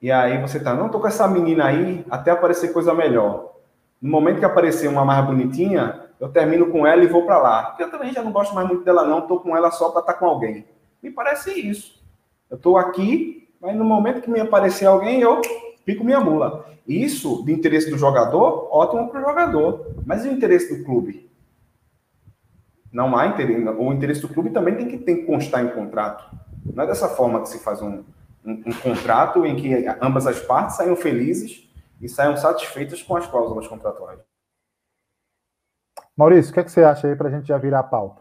[0.00, 3.52] e aí você tá, não, tô com essa menina aí até aparecer coisa melhor.
[4.00, 7.62] No momento que aparecer uma mais bonitinha, eu termino com ela e vou para lá.
[7.64, 9.26] Porque eu também já não gosto mais muito dela, não.
[9.26, 10.64] Tô com ela só para estar tá com alguém.
[11.02, 12.02] Me parece isso.
[12.48, 15.42] Eu tô aqui, mas no momento que me aparecer alguém, eu
[15.84, 16.64] pico minha mula.
[16.86, 19.86] Isso, de interesse do jogador, ótimo para o jogador.
[20.06, 21.27] Mas e o interesse do clube?
[22.92, 23.68] Não há interesse.
[23.68, 26.24] O interesse do clube também tem que, tem que constar em contrato.
[26.74, 28.02] Não é dessa forma que se faz um,
[28.44, 31.68] um, um contrato em que ambas as partes saiam felizes
[32.00, 34.20] e saiam satisfeitas com as cláusulas contratuais.
[36.16, 38.20] Maurício, o que, é que você acha aí para a gente já virar a pauta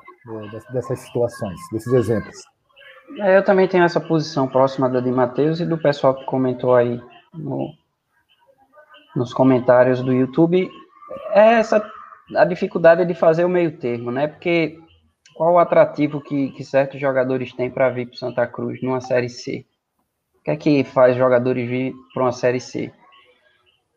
[0.72, 2.36] dessas situações, desses exemplos?
[3.20, 6.76] É, eu também tenho essa posição próxima da de Matheus e do pessoal que comentou
[6.76, 7.02] aí
[7.34, 7.72] no,
[9.16, 10.70] nos comentários do YouTube.
[11.32, 11.80] É essa
[12.36, 14.28] a dificuldade de fazer o meio termo, né?
[14.28, 14.80] Porque
[15.36, 19.30] qual o atrativo que, que certos jogadores têm para vir para Santa Cruz numa Série
[19.30, 19.66] C?
[20.48, 22.92] que é que faz jogadores vir para uma Série C?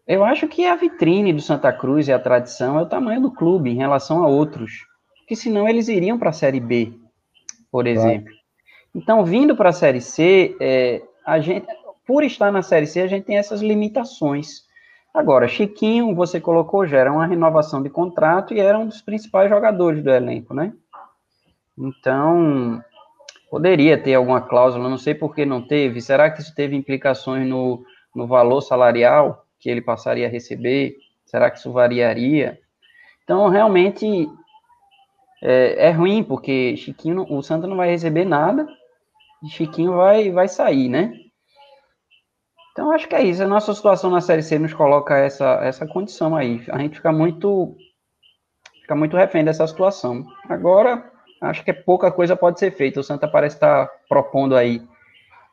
[0.07, 3.31] Eu acho que a vitrine do Santa Cruz e a tradição é o tamanho do
[3.31, 4.85] clube em relação a outros,
[5.19, 6.93] porque senão eles iriam para a Série B,
[7.71, 8.35] por exemplo.
[8.93, 11.69] Então, vindo para a Série C, é, a gente,
[12.05, 14.65] por estar na Série C, a gente tem essas limitações.
[15.13, 19.49] Agora, Chiquinho, você colocou, já era uma renovação de contrato e era um dos principais
[19.49, 20.73] jogadores do elenco, né?
[21.77, 22.83] Então,
[23.51, 26.01] Poderia ter alguma cláusula, não sei por que não teve.
[26.01, 30.97] Será que isso teve implicações no, no valor salarial que ele passaria a receber?
[31.27, 32.61] Será que isso variaria?
[33.25, 34.31] Então, realmente,
[35.43, 38.69] é, é ruim, porque Chiquinho, o Santa não vai receber nada
[39.43, 41.13] e Chiquinho vai, vai sair, né?
[42.81, 43.43] Então, acho que é isso.
[43.43, 46.65] A nossa situação na Série C nos coloca essa, essa condição aí.
[46.71, 47.77] A gente fica muito,
[48.81, 50.27] fica muito refém dessa situação.
[50.49, 51.13] Agora,
[51.43, 52.99] acho que pouca coisa pode ser feita.
[52.99, 54.81] O Santa parece estar propondo aí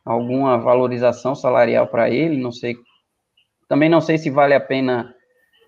[0.06, 2.78] alguma valorização salarial para ele, não sei.
[3.68, 5.14] Também não sei se vale a pena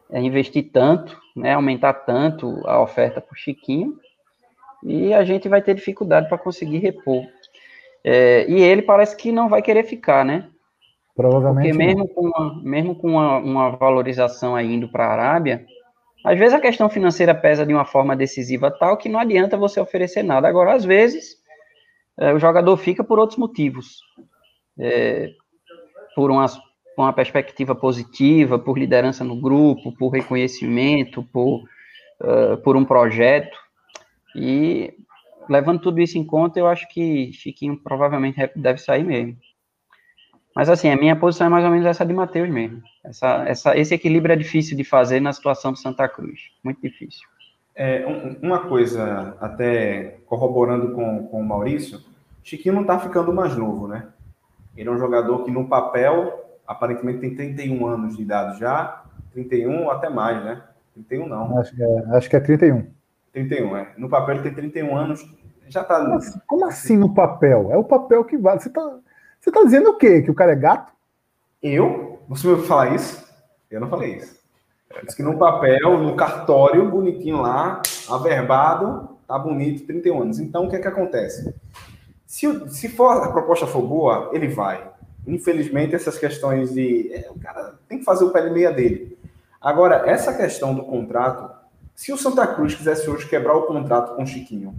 [0.10, 4.00] é, investir tanto, né, aumentar tanto a oferta para o Chiquinho,
[4.82, 7.26] e a gente vai ter dificuldade para conseguir repor.
[8.02, 10.48] É, e ele parece que não vai querer ficar, né?
[11.20, 11.68] Provavelmente.
[11.68, 15.66] Porque mesmo com uma, mesmo com uma, uma valorização aí indo para a Arábia,
[16.24, 19.82] às vezes a questão financeira pesa de uma forma decisiva tal que não adianta você
[19.82, 20.48] oferecer nada.
[20.48, 21.36] Agora, às vezes,
[22.18, 24.00] é, o jogador fica por outros motivos.
[24.80, 25.32] É,
[26.16, 26.46] por uma,
[26.98, 31.66] uma perspectiva positiva, por liderança no grupo, por reconhecimento, por,
[32.22, 33.58] uh, por um projeto.
[34.34, 34.94] E
[35.50, 39.36] levando tudo isso em conta, eu acho que Chiquinho provavelmente deve sair mesmo.
[40.60, 42.82] Mas assim, a minha posição é mais ou menos essa de Matheus mesmo.
[43.02, 46.52] Essa, essa, esse equilíbrio é difícil de fazer na situação do Santa Cruz.
[46.62, 47.26] Muito difícil.
[47.74, 48.06] É,
[48.42, 52.02] uma coisa, até corroborando com, com o Maurício,
[52.44, 54.08] Chiquinho não está ficando mais novo, né?
[54.76, 59.90] Ele é um jogador que no papel, aparentemente tem 31 anos de idade já, 31
[59.90, 60.62] até mais, né?
[60.94, 61.58] 31 não.
[61.58, 62.86] Acho que é, acho que é 31.
[63.32, 63.94] 31, é.
[63.98, 65.26] No papel ele tem 31 anos,
[65.70, 66.02] já tá...
[66.02, 67.72] Como assim, como assim no papel?
[67.72, 68.60] É o papel que vale.
[68.60, 69.00] Você tá,
[69.40, 70.22] você tá dizendo o quê?
[70.22, 70.92] Que o cara é gato?
[71.62, 72.20] Eu?
[72.28, 73.24] Você me ouviu falar isso?
[73.72, 74.40] Eu não falei isso.
[75.04, 80.40] Diz que no papel, no cartório, bonitinho lá, averbado, tá bonito, 31 anos.
[80.40, 81.54] Então, o que é que acontece?
[82.26, 84.90] Se, se for, a proposta for boa, ele vai.
[85.26, 87.14] Infelizmente, essas questões de.
[87.14, 89.18] É, o cara tem que fazer o pé de meia dele.
[89.62, 91.50] Agora, essa questão do contrato,
[91.96, 94.74] se o Santa Cruz quisesse hoje quebrar o contrato com o Chiquinho,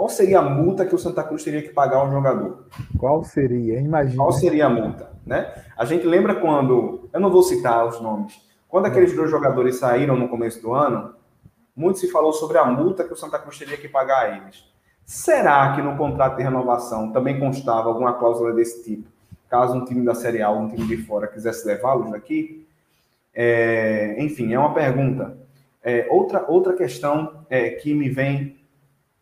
[0.00, 2.64] qual seria a multa que o Santa Cruz teria que pagar ao jogador?
[2.96, 3.78] Qual seria?
[3.78, 4.16] Imagina.
[4.16, 5.10] Qual seria a multa?
[5.26, 5.52] Né?
[5.76, 7.10] A gente lembra quando.
[7.12, 11.12] Eu não vou citar os nomes quando aqueles dois jogadores saíram no começo do ano,
[11.76, 14.64] muito se falou sobre a multa que o Santa Cruz teria que pagar a eles.
[15.04, 19.06] Será que no contrato de renovação também constava alguma cláusula desse tipo?
[19.50, 22.66] Caso um time da Série A ou um time de fora quisesse levá-los daqui?
[23.34, 25.36] É, enfim, é uma pergunta.
[25.82, 28.59] É, outra, outra questão é, que, me vem,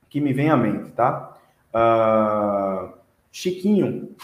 [0.09, 1.37] que me vem à mente, tá?
[1.75, 2.93] Uh,
[3.31, 4.17] Chiquinho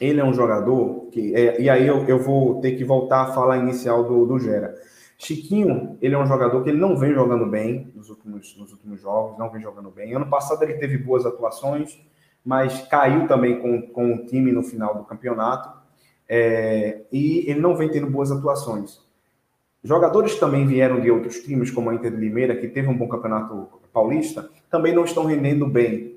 [0.00, 1.34] ele é um jogador que.
[1.34, 4.74] É, e aí eu, eu vou ter que voltar à fala inicial do, do Gera.
[5.18, 9.00] Chiquinho, ele é um jogador que ele não vem jogando bem nos últimos, nos últimos
[9.00, 10.14] jogos, não vem jogando bem.
[10.14, 11.98] Ano passado ele teve boas atuações,
[12.44, 15.74] mas caiu também com, com o time no final do campeonato.
[16.28, 19.00] É, e ele não vem tendo boas atuações.
[19.86, 23.06] Jogadores também vieram de outros times, como a Inter de Limeira, que teve um bom
[23.06, 26.16] campeonato paulista, também não estão rendendo bem.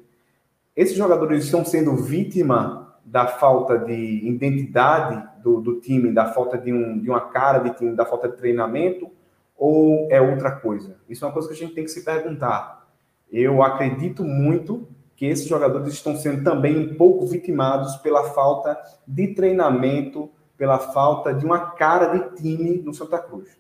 [0.76, 3.94] Esses jogadores estão sendo vítima da falta de
[4.28, 8.28] identidade do, do time, da falta de, um, de uma cara de time, da falta
[8.28, 9.08] de treinamento,
[9.56, 10.96] ou é outra coisa?
[11.08, 12.88] Isso é uma coisa que a gente tem que se perguntar.
[13.32, 18.76] Eu acredito muito que esses jogadores estão sendo também um pouco vitimados pela falta
[19.08, 20.28] de treinamento,
[20.58, 23.59] pela falta de uma cara de time no Santa Cruz.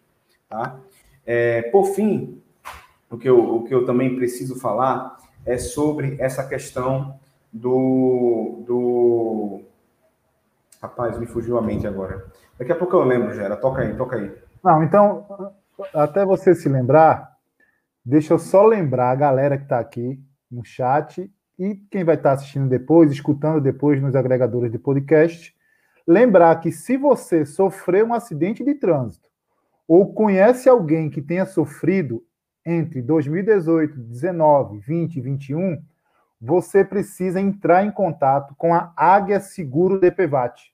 [0.49, 0.79] Tá?
[1.25, 2.41] É, por fim,
[3.07, 7.19] o que, eu, o que eu também preciso falar é sobre essa questão
[7.53, 9.61] do, do.
[10.81, 12.25] Rapaz, me fugiu a mente agora.
[12.57, 13.55] Daqui a pouco eu lembro, Gera.
[13.55, 14.35] Toca aí, toca aí.
[14.63, 15.53] Não, então,
[15.93, 17.37] até você se lembrar,
[18.03, 20.19] deixa eu só lembrar a galera que está aqui
[20.51, 25.55] no chat e quem vai estar tá assistindo depois, escutando depois nos agregadores de podcast,
[26.07, 29.28] lembrar que se você sofreu um acidente de trânsito
[29.89, 32.23] ou conhece alguém que tenha sofrido
[32.63, 35.83] entre 2018, 19, 20 e 21,
[36.39, 40.71] você precisa entrar em contato com a Águia Seguro DPVAT.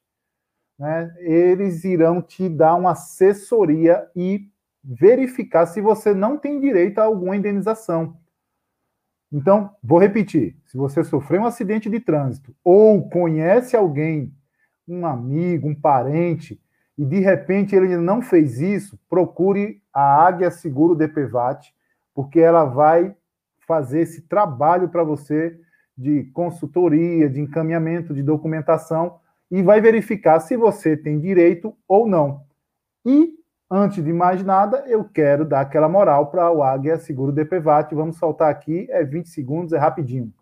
[0.78, 1.16] Né?
[1.20, 4.50] Eles irão te dar uma assessoria e
[4.84, 8.18] verificar se você não tem direito a alguma indenização.
[9.32, 14.36] Então, vou repetir: se você sofreu um acidente de trânsito ou conhece alguém,
[14.86, 16.62] um amigo, um parente,
[16.98, 21.74] e de repente ele não fez isso, procure a Águia Seguro DPVAT,
[22.14, 23.16] porque ela vai
[23.68, 25.60] fazer esse trabalho para você
[25.98, 32.42] de consultoria, de encaminhamento de documentação e vai verificar se você tem direito ou não.
[33.06, 33.34] E,
[33.70, 37.94] antes de mais nada, eu quero dar aquela moral para o Águia Seguro DPVAT.
[37.94, 40.34] Vamos soltar aqui, é 20 segundos, é rapidinho.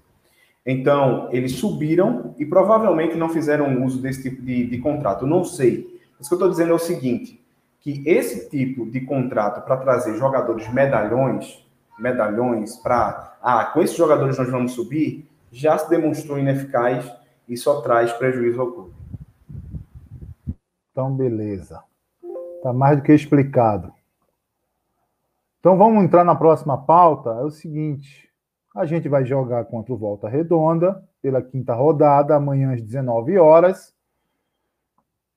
[0.64, 5.26] Então, eles subiram e provavelmente não fizeram uso desse tipo de, de contrato.
[5.26, 6.00] Não sei.
[6.18, 7.40] Mas o que eu estou dizendo é o seguinte:
[7.86, 11.64] que esse tipo de contrato para trazer jogadores medalhões,
[11.96, 13.38] medalhões para.
[13.40, 17.08] Ah, com esses jogadores nós vamos subir, já se demonstrou ineficaz
[17.48, 18.94] e só traz prejuízo ao clube.
[20.90, 21.80] Então, beleza.
[22.56, 23.92] Está mais do que explicado.
[25.60, 27.30] Então, vamos entrar na próxima pauta.
[27.30, 28.28] É o seguinte:
[28.74, 33.94] a gente vai jogar contra o Volta Redonda pela quinta rodada, amanhã às 19 horas.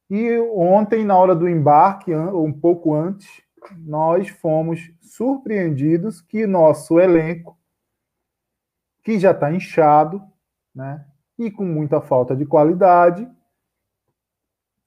[0.10, 3.28] E ontem, na hora do embarque, um pouco antes,
[3.78, 7.58] nós fomos surpreendidos que nosso elenco,
[9.04, 10.22] que já está inchado,
[10.74, 11.06] né,
[11.38, 13.30] e com muita falta de qualidade,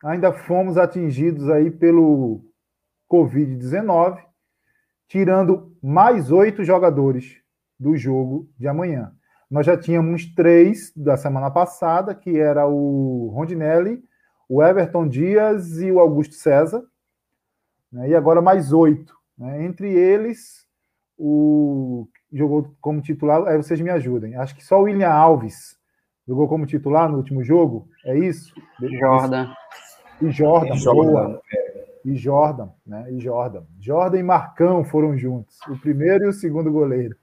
[0.02, 2.44] ainda fomos atingidos aí pelo
[3.10, 4.18] Covid-19,
[5.06, 7.40] tirando mais oito jogadores
[7.78, 9.14] do jogo de amanhã.
[9.50, 14.02] Nós já tínhamos três da semana passada, que era o Rondinelli,
[14.52, 16.84] o Everton Dias e o Augusto César,
[17.90, 19.16] né, e agora mais oito.
[19.38, 20.66] Né, entre eles,
[21.16, 24.36] o jogou como titular, aí vocês me ajudem.
[24.36, 25.78] Acho que só o William Alves
[26.28, 28.54] jogou como titular no último jogo, é isso?
[29.00, 29.54] Jordan.
[30.20, 31.02] E Jordan, Jordan.
[31.02, 31.42] boa.
[32.04, 33.10] E Jordan, né?
[33.10, 33.62] E Jordan.
[33.80, 37.16] Jordan e Marcão foram juntos, o primeiro e o segundo goleiro.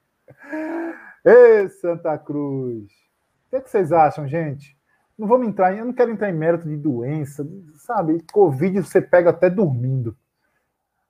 [1.24, 2.86] Ê, Santa Cruz!
[2.86, 4.79] O que, é que vocês acham, gente?
[5.20, 8.24] Não vamos entrar, eu não quero entrar em mérito de doença, sabe?
[8.32, 10.18] Covid você pega até dormindo.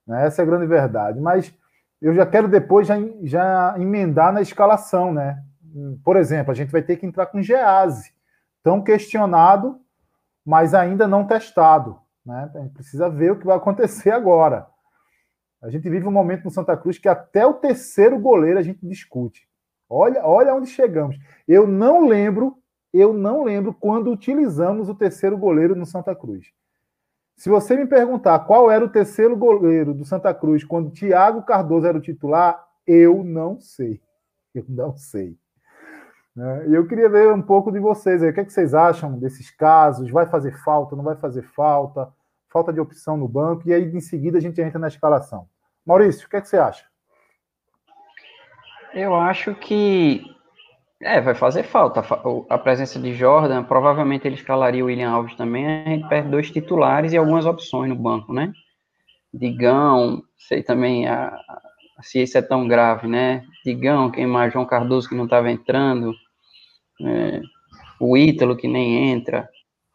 [0.06, 0.26] Né?
[0.26, 1.20] Essa é a grande verdade.
[1.22, 1.54] Mas
[2.02, 5.44] eu já quero depois já, já emendar na escalação, né?
[6.04, 8.12] Por exemplo, a gente vai ter que entrar com Gease,
[8.64, 9.80] tão questionado,
[10.44, 12.00] mas ainda não testado.
[12.26, 12.50] Né?
[12.56, 14.66] A gente precisa ver o que vai acontecer agora.
[15.62, 18.80] A gente vive um momento no Santa Cruz que até o terceiro goleiro a gente
[18.88, 19.48] discute.
[19.88, 21.16] Olha, olha onde chegamos.
[21.48, 22.58] Eu não lembro
[22.94, 26.48] eu não lembro quando utilizamos o terceiro goleiro no Santa Cruz.
[27.36, 31.88] Se você me perguntar qual era o terceiro goleiro do Santa Cruz quando Thiago Cardoso
[31.88, 34.02] era o titular, eu não sei.
[34.52, 35.38] Eu não sei.
[36.36, 36.66] Né?
[36.70, 38.32] Eu queria ver um pouco de vocês aí.
[38.32, 40.10] O que, é que vocês acham desses casos?
[40.10, 40.96] Vai fazer falta?
[40.96, 42.12] Não vai fazer falta?
[42.48, 43.62] Falta de opção no banco?
[43.68, 45.48] E aí, em seguida, a gente entra na escalação.
[45.86, 46.86] Maurício, o que, é que você acha?
[48.92, 50.24] Eu acho que
[51.02, 52.04] é, vai fazer falta.
[52.50, 55.66] A presença de Jordan, provavelmente ele escalaria o William Alves também.
[55.66, 58.52] A gente perde dois titulares e algumas opções no banco, né?
[59.34, 61.62] Digão, sei também a, a,
[62.02, 63.46] se isso é tão grave, né?
[63.64, 64.52] Digão, quem mais?
[64.52, 66.14] João Cardoso que não estava entrando,
[67.02, 67.42] é,
[68.00, 69.48] o Ítalo que nem entra.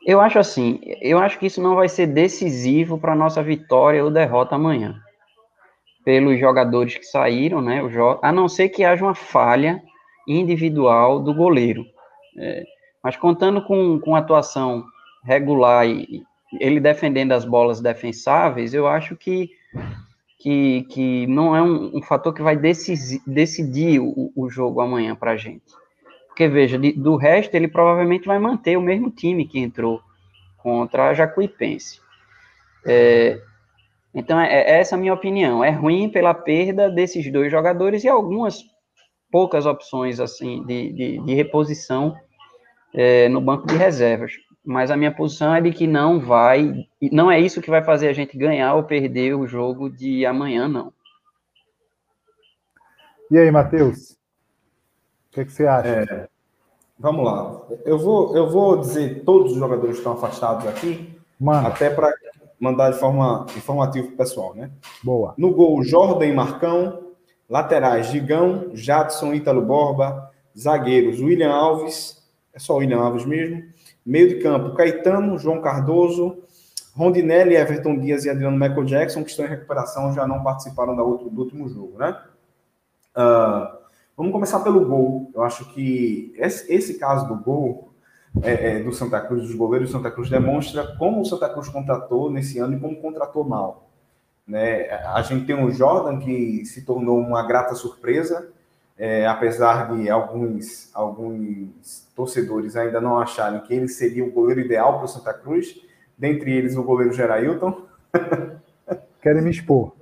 [0.07, 4.11] Eu acho assim, eu acho que isso não vai ser decisivo para nossa vitória ou
[4.11, 4.95] derrota amanhã.
[6.03, 7.87] Pelos jogadores que saíram, né?
[7.91, 8.19] Jo...
[8.23, 9.83] A não ser que haja uma falha
[10.27, 11.85] individual do goleiro.
[12.39, 12.65] É,
[13.03, 14.85] mas contando com, com atuação
[15.23, 16.23] regular e
[16.61, 19.51] ele defendendo as bolas defensáveis, eu acho que,
[20.39, 25.15] que, que não é um, um fator que vai decidir, decidir o, o jogo amanhã
[25.15, 25.65] para a gente.
[26.29, 30.01] Porque, veja, de, do resto, ele provavelmente vai manter o mesmo time que entrou
[30.59, 32.01] contra a Jacuipense.
[32.87, 33.41] É,
[34.15, 35.63] então, é, é essa a minha opinião.
[35.63, 38.65] É ruim pela perda desses dois jogadores e algumas
[39.35, 42.15] poucas opções assim de, de, de reposição
[42.95, 44.35] é, no banco de reservas.
[44.65, 48.07] Mas a minha posição é de que não vai, não é isso que vai fazer
[48.07, 50.93] a gente ganhar ou perder o jogo de amanhã, não.
[53.29, 54.13] E aí, Matheus?
[54.13, 55.89] O que, é que você acha?
[55.89, 56.29] É,
[56.97, 57.61] vamos lá.
[57.85, 61.67] Eu vou, eu vou dizer todos os jogadores que estão afastados aqui, Mano.
[61.67, 62.15] até para
[62.61, 64.71] mandar de forma informativa para o pessoal, né?
[65.03, 65.35] Boa.
[65.37, 67.04] No gol, Jordan e Marcão.
[67.49, 70.31] Laterais, Gigão, Jadson, Ítalo Borba.
[70.57, 72.23] Zagueiros, William Alves,
[72.53, 73.65] é só William Alves mesmo.
[74.07, 76.45] Meio de campo, Caetano, João Cardoso,
[76.95, 81.29] Rondinelli, Everton Dias e Adriano Michael Jackson, que estão em recuperação, já não participaram outro,
[81.29, 82.17] do último jogo, né?
[83.17, 83.85] Uh,
[84.17, 85.31] Vamos começar pelo gol.
[85.35, 87.93] Eu acho que esse, esse caso do gol
[88.43, 91.69] é, é, do Santa Cruz, dos goleiros do Santa Cruz, demonstra como o Santa Cruz
[91.69, 93.84] contratou nesse ano e como contratou mal.
[94.47, 94.91] Né?
[94.91, 98.49] A gente tem o Jordan, que se tornou uma grata surpresa,
[98.97, 104.97] é, apesar de alguns, alguns torcedores ainda não acharem que ele seria o goleiro ideal
[104.97, 105.75] para o Santa Cruz,
[106.17, 107.87] dentre eles o goleiro Gerailton.
[109.21, 109.93] Querem me expor.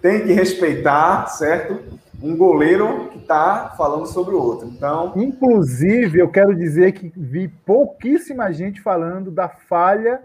[0.00, 1.82] Tem que respeitar, certo?
[2.22, 4.68] Um goleiro que está falando sobre o outro.
[4.68, 10.22] Então, inclusive, eu quero dizer que vi pouquíssima gente falando da falha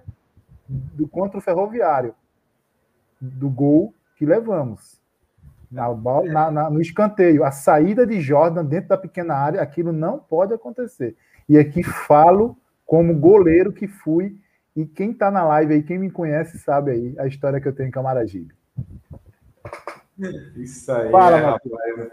[0.67, 2.13] do contra o Ferroviário,
[3.19, 4.99] do gol que levamos.
[5.71, 5.93] Na,
[6.23, 10.53] na, na, no escanteio, a saída de Jordan dentro da pequena área, aquilo não pode
[10.53, 11.15] acontecer.
[11.47, 14.35] E aqui falo como goleiro que fui,
[14.75, 17.73] e quem está na live aí, quem me conhece, sabe aí a história que eu
[17.73, 18.53] tenho em Camaragibe.
[20.55, 21.61] Isso aí, Fala, é, rapaz,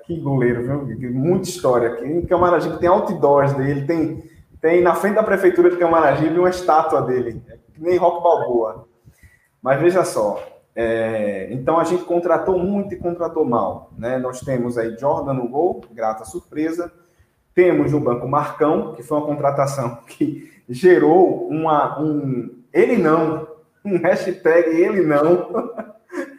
[0.04, 1.12] que goleiro, viu?
[1.12, 2.04] Muita história aqui.
[2.04, 4.22] Em Camaragibe tem outdoors dele, tem,
[4.60, 7.42] tem na frente da prefeitura de Camaragibe uma estátua dele,
[7.76, 8.86] nem Rock Balboa.
[9.60, 10.40] Mas veja só,
[10.78, 13.90] é, então a gente contratou muito e contratou mal.
[13.96, 14.18] Né?
[14.18, 16.92] Nós temos aí Jordan no gol, grata surpresa.
[17.54, 23.48] Temos no banco Marcão, que foi uma contratação que gerou uma, um ele não,
[23.82, 25.48] um hashtag ele não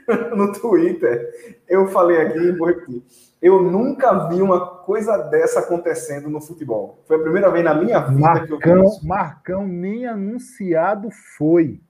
[0.38, 1.32] no Twitter.
[1.68, 3.04] Eu falei aqui e vou repetir.
[3.42, 7.04] Eu nunca vi uma coisa dessa acontecendo no futebol.
[7.08, 9.08] Foi a primeira vez na minha vida Marcão, que eu vi isso.
[9.08, 11.82] Marcão nem anunciado foi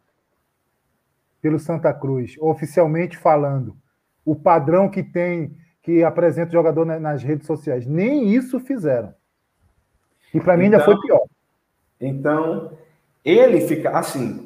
[1.41, 3.75] pelo Santa Cruz, oficialmente falando.
[4.25, 7.85] O padrão que tem, que apresenta o jogador nas redes sociais.
[7.85, 9.13] Nem isso fizeram.
[10.33, 11.21] E para mim ainda foi Então- pior.
[11.99, 12.71] Então,
[13.23, 14.43] ele fica assim.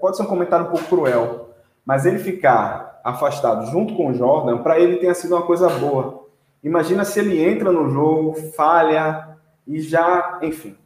[0.00, 1.50] pode ser um comentário um pouco cruel,
[1.84, 6.26] mas ele ficar afastado junto com o Jordan, para ele tenha sido uma coisa boa.
[6.62, 10.76] Imagina se ele entra no jogo, falha e já, enfim.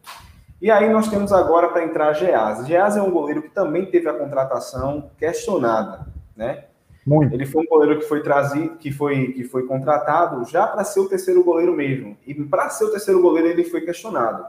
[0.60, 2.66] E aí nós temos agora para entrar Geaz.
[2.66, 6.06] Geaz é um goleiro que também teve a contratação questionada,
[6.36, 6.64] né?
[7.06, 7.34] Muito.
[7.34, 11.00] Ele foi um goleiro que foi trazido, que foi, que foi contratado já para ser
[11.00, 12.16] o terceiro goleiro mesmo.
[12.26, 14.44] E para ser o terceiro goleiro ele foi questionado.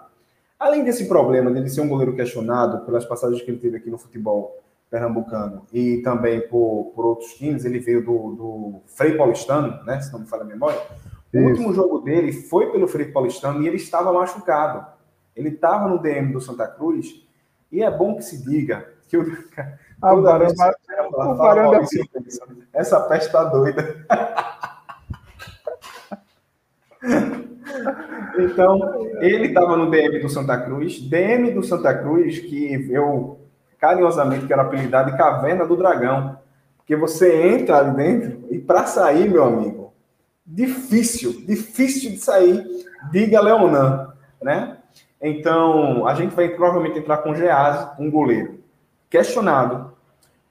[0.60, 3.98] Além desse problema dele ser um goleiro questionado pelas passagens que ele teve aqui no
[3.98, 4.60] futebol
[4.92, 10.02] pernambucano e também por, por outros times, ele veio do, do Frei Paulistano, né?
[10.02, 10.80] Se não me falha a memória.
[11.34, 11.48] O Isso.
[11.48, 14.86] último jogo dele foi pelo Frei Paulistano e ele estava machucado.
[15.36, 17.26] Ele estava no DM do Santa Cruz
[17.72, 19.26] e é bom que se diga que o
[20.02, 20.74] Ah, o Barão fala,
[21.36, 22.10] Barão da- Maurício,
[22.74, 24.06] Essa peste tá doida.
[28.38, 28.80] Então,
[29.22, 33.40] ele estava no DM do Santa Cruz, DM do Santa Cruz, que eu
[33.80, 36.38] carinhosamente quero apelidar de Caverna do Dragão,
[36.78, 39.94] porque você entra ali dentro e para sair, meu amigo,
[40.46, 42.64] difícil, difícil de sair,
[43.12, 44.78] diga Leonan, né?
[45.22, 48.60] Então, a gente vai provavelmente entrar com Geaz, um goleiro
[49.10, 49.94] questionado,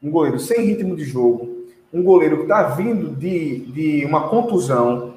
[0.03, 5.17] um goleiro sem ritmo de jogo, um goleiro que está vindo de, de uma contusão.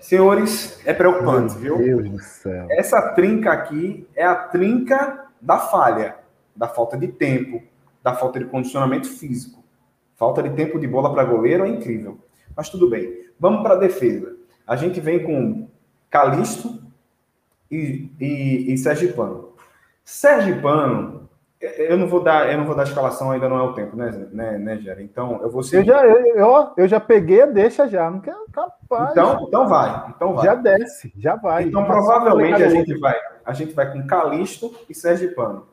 [0.00, 1.78] Senhores, é preocupante, viu?
[1.78, 2.66] Meu Deus do céu.
[2.70, 6.16] Essa trinca aqui é a trinca da falha,
[6.56, 7.62] da falta de tempo,
[8.02, 9.62] da falta de condicionamento físico.
[10.16, 12.18] Falta de tempo de bola para goleiro é incrível.
[12.56, 13.26] Mas tudo bem.
[13.38, 14.34] Vamos para a defesa.
[14.66, 15.68] A gente vem com
[16.08, 16.82] Calisto
[17.72, 19.48] e, e, e Sergipano.
[20.04, 23.96] Sergipano, eu não vou dar, eu não vou dar escalação, ainda não é o tempo,
[23.96, 25.02] né, né, né Gera?
[25.02, 25.86] Então eu vou Eu seguir.
[25.86, 28.10] já, eu, eu, eu já peguei a deixa já.
[28.10, 29.12] Não quero capaz.
[29.12, 30.44] Então, então vai, então vai.
[30.44, 31.64] já desce, já vai.
[31.64, 33.14] Então, Já provavelmente, a gente vai,
[33.44, 35.66] a gente vai com Calisto e Sergipano.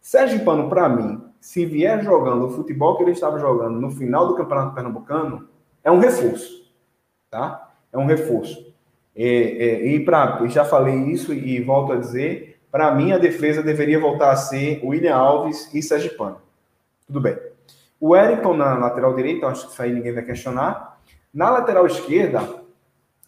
[0.00, 4.34] Sergipano, para mim, se vier jogando o futebol que ele estava jogando no final do
[4.34, 5.48] Campeonato Pernambucano,
[5.82, 6.72] é um reforço.
[7.30, 7.70] Tá?
[7.92, 8.73] É um reforço.
[9.16, 13.62] É, é, e pra, já falei isso e volto a dizer, para mim a defesa
[13.62, 16.38] deveria voltar a ser William Alves e Sergipano.
[17.06, 17.38] Tudo bem.
[18.00, 20.98] O Wellington na lateral direita, acho que isso aí ninguém vai questionar.
[21.32, 22.62] Na lateral esquerda,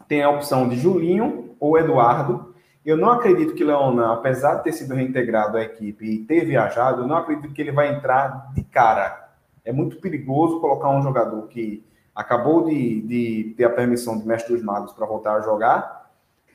[0.09, 2.55] tem a opção de Julinho ou Eduardo.
[2.85, 7.03] Eu não acredito que Leonan, apesar de ter sido reintegrado à equipe e ter viajado,
[7.03, 9.31] eu não acredito que ele vai entrar de cara.
[9.65, 11.85] É muito perigoso colocar um jogador que
[12.17, 16.11] acabou de, de ter a permissão de mestre dos magos para voltar a jogar.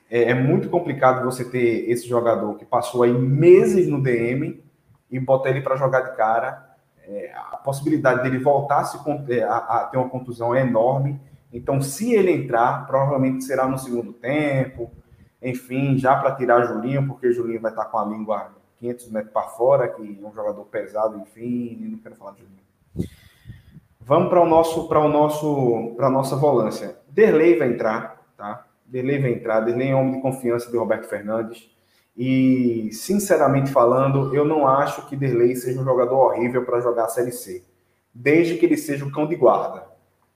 [0.09, 4.63] É, é muito complicado você ter esse jogador que passou aí meses no DM
[5.09, 6.69] e botar ele para jogar de cara.
[7.07, 8.97] É, a possibilidade dele voltar se,
[9.29, 11.19] é, a- a ter uma contusão é enorme.
[11.53, 14.91] Então, se ele entrar, provavelmente será no segundo tempo.
[15.41, 19.47] Enfim, já para tirar Julinho, porque Julinho vai estar com a língua 500 metros para
[19.49, 22.70] fora, que é um jogador pesado, enfim, não quero falar de Julinho.
[24.11, 26.97] Vamos para o nosso, para o nosso, para a nossa volância.
[27.07, 28.67] Derlei vai entrar, tá?
[28.85, 31.71] Derlei vai entrar, Derlei é homem de confiança de Roberto Fernandes.
[32.17, 37.07] E, sinceramente falando, eu não acho que Derlei seja um jogador horrível para jogar a
[37.07, 37.63] Série C.
[38.13, 39.85] Desde que ele seja o cão de guarda.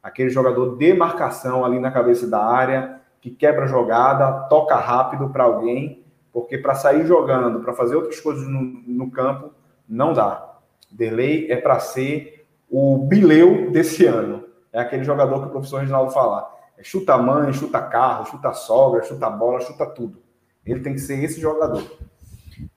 [0.02, 5.44] Aquele jogador de marcação ali na cabeça da área, que quebra jogada, toca rápido para
[5.44, 6.02] alguém,
[6.32, 9.52] porque para sair jogando, para fazer outras coisas no, no campo,
[9.86, 10.60] não dá.
[10.90, 12.35] Derlei é para ser
[12.78, 14.44] o bileu desse ano.
[14.74, 16.54] É aquele jogador que o professor Reginaldo fala.
[16.78, 20.22] É chuta mãe, chuta carro, chuta sogra, chuta bola, chuta tudo.
[20.66, 21.90] Ele tem que ser esse jogador.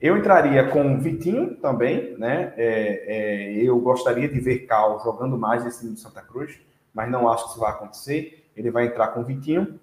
[0.01, 2.53] Eu entraria com o Vitinho também, né?
[2.57, 6.61] É, é, eu gostaria de ver Cal jogando mais nesse time do Santa Cruz,
[6.95, 8.49] mas não acho que isso vai acontecer.
[8.57, 9.81] Ele vai entrar com o Vitinho.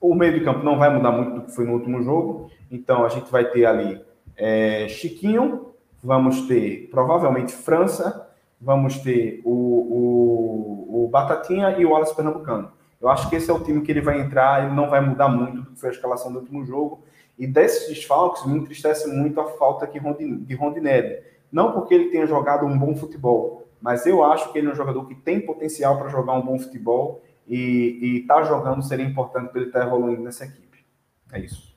[0.00, 3.04] O meio de campo não vai mudar muito do que foi no último jogo, então
[3.04, 4.02] a gente vai ter ali
[4.34, 8.29] é, Chiquinho, vamos ter provavelmente França,
[8.60, 12.72] vamos ter o, o, o Batatinha e o Wallace Pernambucano.
[13.00, 15.28] Eu acho que esse é o time que ele vai entrar, ele não vai mudar
[15.28, 17.02] muito do que foi a escalação do último jogo.
[17.38, 21.22] E desses desfalques, me entristece muito a falta de Rondinelli.
[21.50, 24.76] Não porque ele tenha jogado um bom futebol, mas eu acho que ele é um
[24.76, 29.50] jogador que tem potencial para jogar um bom futebol e estar tá jogando seria importante
[29.50, 30.84] para ele estar tá evoluindo nessa equipe.
[31.32, 31.74] É isso.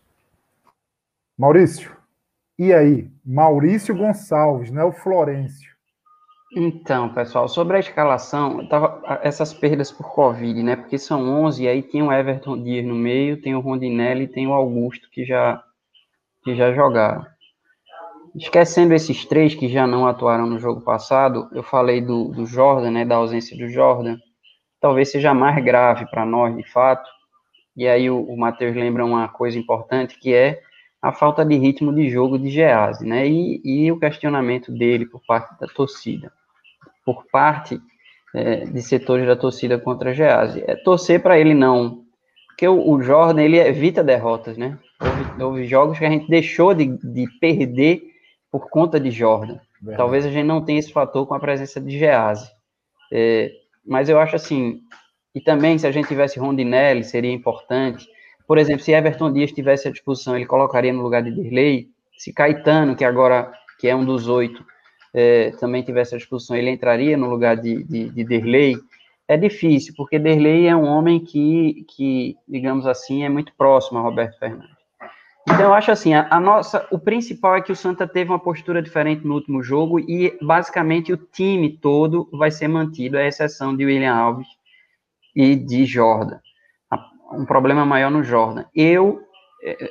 [1.38, 1.96] Maurício,
[2.60, 3.12] e aí?
[3.26, 5.73] Maurício Gonçalves, não é o Florencio.
[6.56, 10.76] Então, pessoal, sobre a escalação, tava, essas perdas por Covid, né?
[10.76, 14.46] Porque são 11, e aí tem o Everton Dias no meio, tem o Rondinelli tem
[14.46, 15.64] o Augusto que já,
[16.44, 17.26] que já jogaram.
[18.36, 22.92] Esquecendo esses três que já não atuaram no jogo passado, eu falei do, do Jordan,
[22.92, 23.06] né?
[23.06, 24.18] Da ausência do Jordan.
[24.80, 27.10] Talvez seja mais grave para nós, de fato.
[27.76, 30.62] E aí o, o Matheus lembra uma coisa importante que é
[31.02, 33.28] a falta de ritmo de jogo de Gease, né?
[33.28, 36.32] E, e o questionamento dele por parte da torcida
[37.06, 37.80] por parte
[38.34, 40.64] é, de setores da torcida contra a Gease.
[40.68, 42.04] É torcer para ele não,
[42.48, 44.78] porque o, o, Jordan ele evita derrotas, né?
[45.00, 48.02] Houve, houve, jogos que a gente deixou de, de perder
[48.52, 49.60] por conta de Jordan.
[49.82, 49.98] Verdade.
[49.98, 52.50] Talvez a gente não tenha esse fator com a presença de Gease.
[53.12, 53.52] É,
[53.86, 54.82] mas eu acho assim,
[55.36, 58.08] e também se a gente tivesse Rondinelli, seria importante.
[58.48, 61.90] Por exemplo, se Everton Dias tivesse à disposição, ele colocaria no lugar de Dirley.
[62.18, 64.64] Se Caetano, que agora que é um dos oito,
[65.14, 68.76] é, também tivesse a discussão, ele entraria no lugar de, de, de Derlei,
[69.28, 74.02] é difícil, porque Derlei é um homem que, que, digamos assim, é muito próximo a
[74.02, 74.74] Roberto Fernandes.
[75.48, 78.40] Então, eu acho assim, a, a, nossa, o principal é que o Santa teve uma
[78.40, 83.76] postura diferente no último jogo e, basicamente, o time todo vai ser mantido, à exceção
[83.76, 84.48] de William Alves
[85.36, 86.40] e de Jordan.
[87.32, 88.66] Um problema maior no Jordan.
[88.74, 89.22] Eu,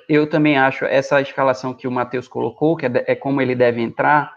[0.08, 3.82] eu também acho essa escalação que o Matheus colocou, que é, é como ele deve
[3.82, 4.32] entrar,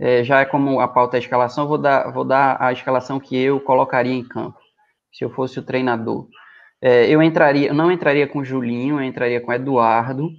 [0.00, 3.20] é, já é como a pauta é a escalação, vou dar, vou dar a escalação
[3.20, 4.58] que eu colocaria em campo,
[5.12, 6.26] se eu fosse o treinador.
[6.80, 10.30] É, eu entraria, não entraria com Julinho, eu entraria com Eduardo,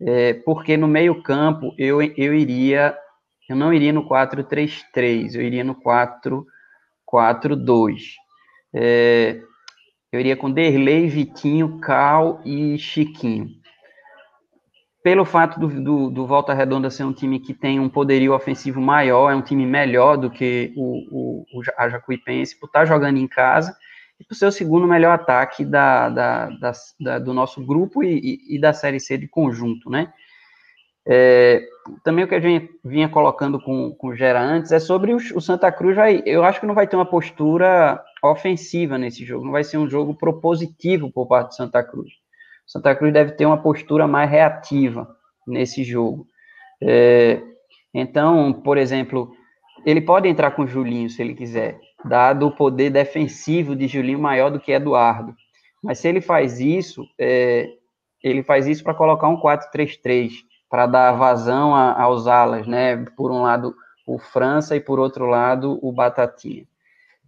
[0.00, 2.98] é, porque no meio campo eu, eu iria,
[3.48, 8.02] eu não iria no 4-3-3, eu iria no 4-4-2.
[8.74, 9.40] É,
[10.10, 13.57] eu iria com Derlei, Vitinho, Cal e Chiquinho
[15.08, 18.78] pelo fato do, do, do, Volta Redonda ser um time que tem um poderio ofensivo
[18.78, 22.84] maior, é um time melhor do que o, o, o a Jacuipense, por estar tá
[22.84, 23.74] jogando em casa,
[24.20, 28.38] e por ser o segundo melhor ataque da, da, da, da do nosso grupo e,
[28.50, 30.12] e, da Série C de conjunto, né?
[31.06, 31.62] É,
[32.04, 35.16] também o que a gente vinha colocando com, com o Gera antes é sobre o,
[35.16, 39.46] o Santa Cruz, vai, eu acho que não vai ter uma postura ofensiva nesse jogo,
[39.46, 42.12] não vai ser um jogo propositivo por parte do Santa Cruz.
[42.68, 45.08] Santa Cruz deve ter uma postura mais reativa
[45.46, 46.26] nesse jogo.
[46.82, 47.40] É,
[47.92, 49.32] então, por exemplo,
[49.84, 54.50] ele pode entrar com Julinho se ele quiser, dado o poder defensivo de Julinho maior
[54.50, 55.34] do que Eduardo.
[55.82, 57.68] Mas se ele faz isso, é,
[58.22, 60.32] ele faz isso para colocar um 4-3-3,
[60.68, 62.96] para dar vazão a, aos alas, né?
[63.16, 63.74] Por um lado
[64.06, 66.66] o França e por outro lado o Batatinha.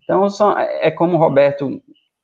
[0.03, 1.81] Então, só, é como o Roberto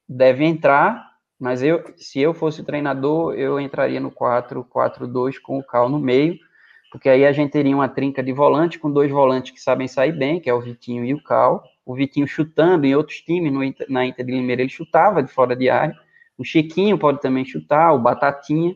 [0.09, 1.06] deve entrar,
[1.39, 6.39] mas eu, se eu fosse treinador, eu entraria no 4-4-2 com o Cal no meio,
[6.91, 10.13] porque aí a gente teria uma trinca de volante com dois volantes que sabem sair
[10.13, 11.63] bem, que é o Vitinho e o Cal.
[11.85, 15.55] O Vitinho chutando em outros times, no, na Inter de Limeira ele chutava de fora
[15.55, 15.95] de área.
[16.39, 18.75] O Chiquinho pode também chutar, o Batatinha.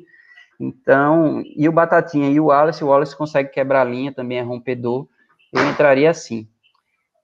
[0.58, 4.42] Então, e o Batatinha e o Wallace, o Wallace consegue quebrar a linha, também é
[4.42, 5.08] rompedor.
[5.52, 6.46] Eu entraria assim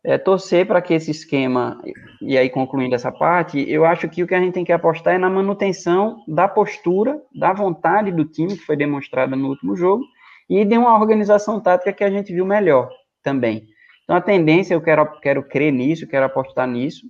[0.07, 1.83] é, torcer para que esse esquema,
[2.23, 5.15] e aí concluindo essa parte, eu acho que o que a gente tem que apostar
[5.15, 10.05] é na manutenção da postura, da vontade do time, que foi demonstrada no último jogo,
[10.49, 12.89] e de uma organização tática que a gente viu melhor
[13.21, 13.67] também.
[14.05, 17.05] Então, a tendência, eu quero, quero crer nisso, quero apostar nisso,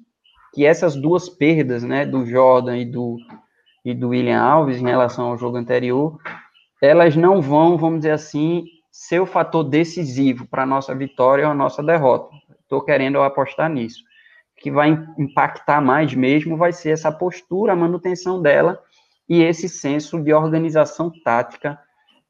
[0.55, 3.19] que essas duas perdas, né, do Jordan e do,
[3.85, 6.17] e do William Alves em relação ao jogo anterior,
[6.81, 11.51] elas não vão, vamos dizer assim, ser o fator decisivo para a nossa vitória ou
[11.51, 12.35] a nossa derrota.
[12.67, 14.03] Estou querendo apostar nisso.
[14.59, 18.83] O que vai impactar mais mesmo vai ser essa postura, a manutenção dela
[19.29, 21.79] e esse senso de organização tática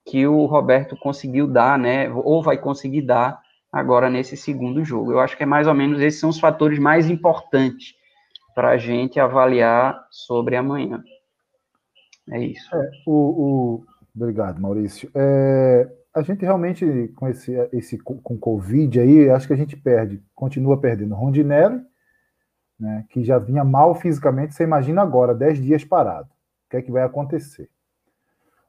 [0.04, 3.40] que o Roberto conseguiu dar, né, ou vai conseguir dar
[3.72, 5.12] agora nesse segundo jogo.
[5.12, 7.94] Eu acho que é mais ou menos esses são os fatores mais importantes
[8.54, 11.02] para a gente avaliar sobre amanhã.
[12.30, 12.74] É isso.
[12.74, 13.84] É, o, o...
[14.14, 15.10] Obrigado, Maurício.
[15.14, 20.24] É, a gente realmente, com esse, esse com Covid aí, acho que a gente perde,
[20.34, 21.84] continua perdendo Rondinelli,
[22.80, 26.30] né, que já vinha mal fisicamente, você imagina agora, 10 dias parado.
[26.30, 27.68] O que é que vai acontecer?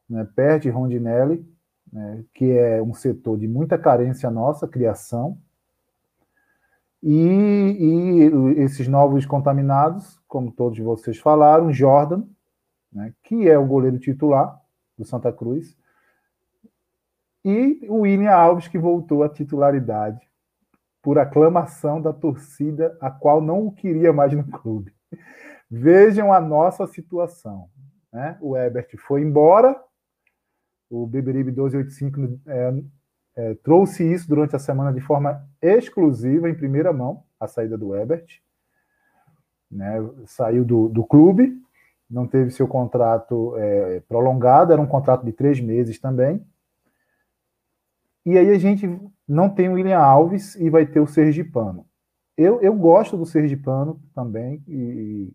[0.10, 1.50] Né, perde Rondinelli,
[1.92, 5.38] né, que é um setor de muita carência nossa, criação,
[7.02, 7.16] e,
[7.80, 12.24] e, esses novos contaminados, como todos vocês falaram, Jordan,
[12.92, 14.62] né, que é o goleiro titular
[14.98, 15.78] do Santa Cruz,
[17.48, 20.20] e o William Alves, que voltou à titularidade
[21.02, 24.94] por aclamação da torcida, a qual não o queria mais no clube.
[25.72, 27.70] Vejam a nossa situação.
[28.12, 28.38] Né?
[28.42, 29.82] O Ebert foi embora,
[30.90, 32.74] o Beberibe 1285 é,
[33.38, 37.96] é, trouxe isso durante a semana de forma exclusiva, em primeira mão, a saída do
[37.96, 38.42] Ebert.
[39.72, 40.06] Né?
[40.26, 41.58] Saiu do, do clube,
[42.10, 46.46] não teve seu contrato é, prolongado, era um contrato de três meses também.
[48.28, 48.86] E aí a gente
[49.26, 51.86] não tem o William Alves e vai ter o Sergipano.
[52.36, 55.34] Eu, eu gosto do Sergipano também e,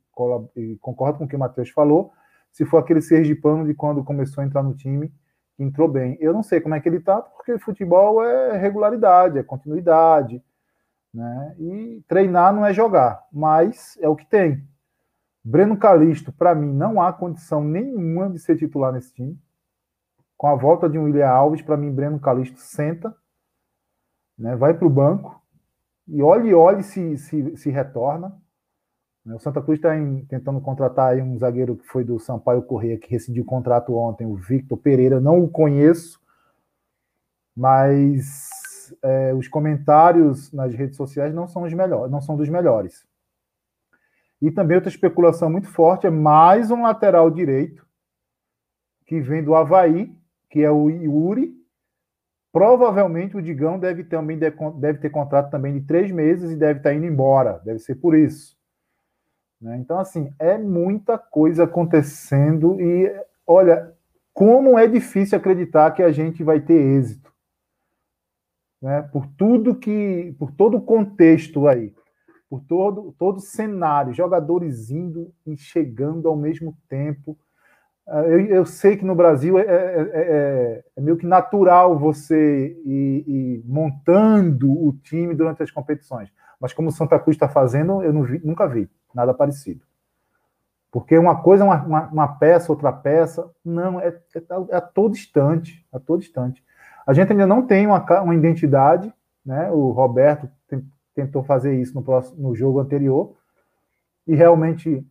[0.55, 2.12] e, e concordo com o que o Matheus falou.
[2.53, 5.11] Se for aquele Sergipano de quando começou a entrar no time,
[5.59, 6.18] entrou bem.
[6.20, 10.45] Eu não sei como é que ele está, porque futebol é regularidade, é continuidade.
[11.14, 11.57] Né?
[11.59, 14.68] E treinar não é jogar, mas é o que tem.
[15.43, 19.40] Breno Calixto, para mim, não há condição nenhuma de ser titular nesse time.
[20.43, 23.14] Com a volta de um William Alves, para mim, Breno Calixto senta,
[24.36, 25.40] né, vai para o banco
[26.09, 28.36] e olhe, olhe se, se, se retorna.
[29.24, 29.90] O Santa Cruz está
[30.28, 34.34] tentando contratar um zagueiro que foi do Sampaio Correia, que rescindiu o contrato ontem, o
[34.34, 35.20] Victor Pereira.
[35.20, 36.20] Não o conheço,
[37.57, 43.07] mas é, os comentários nas redes sociais não são os melhores, não são dos melhores.
[44.40, 47.86] E também outra especulação muito forte é mais um lateral direito
[49.07, 50.20] que vem do Havaí,
[50.53, 51.53] que é o Yuri.
[52.53, 56.94] Provavelmente o Digão deve também deve ter contrato também de três meses e deve estar
[56.94, 57.61] indo embora.
[57.64, 58.57] Deve ser por isso.
[59.61, 59.78] Né?
[59.78, 63.11] Então, assim, é muita coisa acontecendo e,
[63.46, 63.92] olha,
[64.32, 67.32] como é difícil acreditar que a gente vai ter êxito.
[68.80, 69.03] Né?
[69.11, 71.92] Por tudo que, por todo o contexto aí
[72.53, 77.34] por todo todo cenário, jogadores indo e chegando ao mesmo tempo.
[78.07, 81.98] Ah, eu, eu sei que no Brasil é, é, é, é, é meio que natural
[81.98, 86.28] você ir, ir, montando o time durante as competições,
[86.61, 89.82] mas como o Santa Cruz está fazendo, eu vi, nunca vi nada parecido.
[90.90, 94.38] Porque uma coisa é uma, uma, uma, peça, outra peça, não, é, é,
[94.70, 96.62] é, a todo instante, a todo instante.
[97.07, 99.12] A gente ainda não tem uma, uma identidade,
[99.44, 99.70] né?
[99.70, 100.84] O Roberto tem,
[101.14, 103.34] tentou fazer isso no, próximo, no jogo anterior.
[104.26, 105.05] E realmente,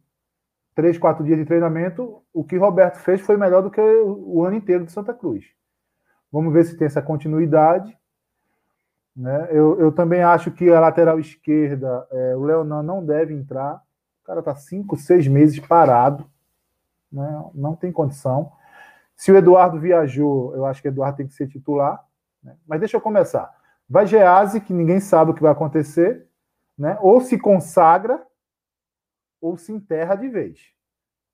[0.73, 4.55] três, quatro dias de treinamento, o que Roberto fez foi melhor do que o, ano
[4.55, 5.45] inteiro de Santa Cruz.
[6.31, 7.97] Vamos ver se tem essa continuidade.
[9.15, 9.49] Né?
[9.51, 13.81] Eu, eu também acho que a lateral esquerda, é, o Leonan não deve entrar.
[14.23, 16.25] O cara está cinco, seis meses parado.
[17.11, 17.43] Né?
[17.53, 18.51] Não tem condição.
[19.15, 22.03] Se o Eduardo viajou, eu acho que o Eduardo tem que ser titular.
[22.41, 22.55] Né?
[22.65, 23.53] Mas deixa eu começar.
[23.89, 26.25] Vai Gease, que ninguém sabe o que vai acontecer,
[26.77, 26.97] né?
[27.01, 28.25] ou se consagra,
[29.41, 30.59] ou se enterra de vez.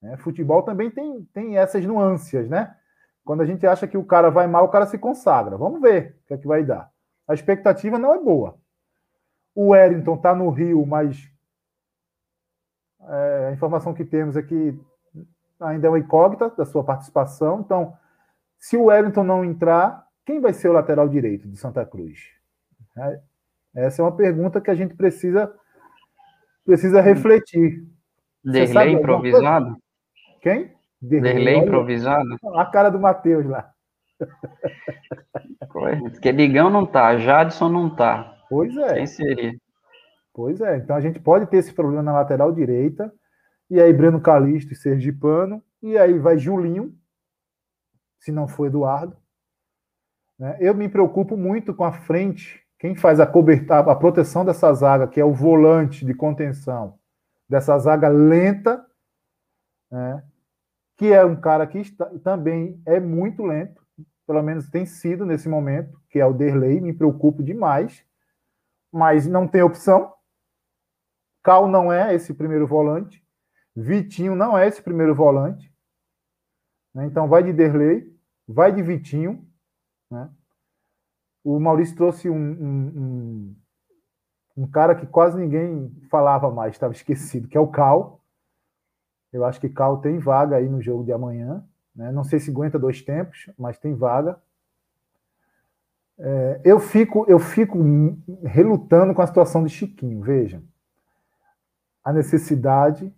[0.02, 0.18] Né?
[0.18, 2.76] Futebol também tem, tem essas nuances, né?
[3.24, 5.58] Quando a gente acha que o cara vai mal, o cara se consagra.
[5.58, 6.90] Vamos ver o que é que vai dar.
[7.28, 8.58] A expectativa não é boa.
[9.54, 11.30] O Wellington está no Rio, mas
[13.02, 14.80] é, a informação que temos é que
[15.60, 17.60] ainda é uma incógnita da sua participação.
[17.60, 17.98] Então,
[18.58, 22.30] se o Wellington não entrar, quem vai ser o lateral direito de Santa Cruz?
[22.98, 23.20] É,
[23.76, 25.54] essa é uma pergunta que a gente precisa,
[26.66, 27.86] precisa refletir.
[28.52, 29.78] Derlei improvisado?
[30.42, 30.72] Quem?
[31.02, 32.38] Derlei, Derlei improvisado?
[32.56, 33.72] A cara do Matheus lá.
[36.12, 38.36] Porque Ligão não tá, Jadson não tá.
[38.50, 38.96] Pois é.
[38.96, 39.54] Quem seria?
[40.34, 40.78] Pois é.
[40.78, 43.12] Então a gente pode ter esse problema na lateral direita.
[43.70, 45.62] E aí Breno Calixto e Sergipano.
[45.82, 46.96] E aí vai Julinho,
[48.20, 49.16] se não for Eduardo.
[50.40, 50.58] Né?
[50.60, 55.08] Eu me preocupo muito com a frente quem faz a cobertura, a proteção dessa zaga,
[55.08, 56.98] que é o volante de contenção,
[57.48, 58.86] dessa zaga lenta,
[59.92, 60.24] né,
[60.98, 63.86] que é um cara que está, também é muito lento,
[64.26, 68.04] pelo menos tem sido nesse momento, que é o Derlei, me preocupo demais,
[68.92, 70.14] mas não tem opção.
[71.44, 73.26] Cal não é esse primeiro volante,
[73.76, 75.72] Vitinho não é esse primeiro volante.
[76.94, 77.06] Né?
[77.06, 78.12] Então vai de Derlei,
[78.48, 79.48] vai de Vitinho.
[80.10, 80.30] Né?
[81.44, 83.56] O Maurício trouxe um, um, um,
[84.58, 88.20] um, cara que quase ninguém falava mais, estava esquecido, que é o Cal.
[89.32, 91.64] Eu acho que Cal tem vaga aí no jogo de amanhã.
[91.96, 92.12] Né?
[92.12, 94.40] Não sei se aguenta dois tempos, mas tem vaga.
[96.20, 97.78] É, eu fico eu fico
[98.44, 100.22] relutando com a situação de Chiquinho.
[100.22, 100.64] Veja,
[102.04, 103.14] a necessidade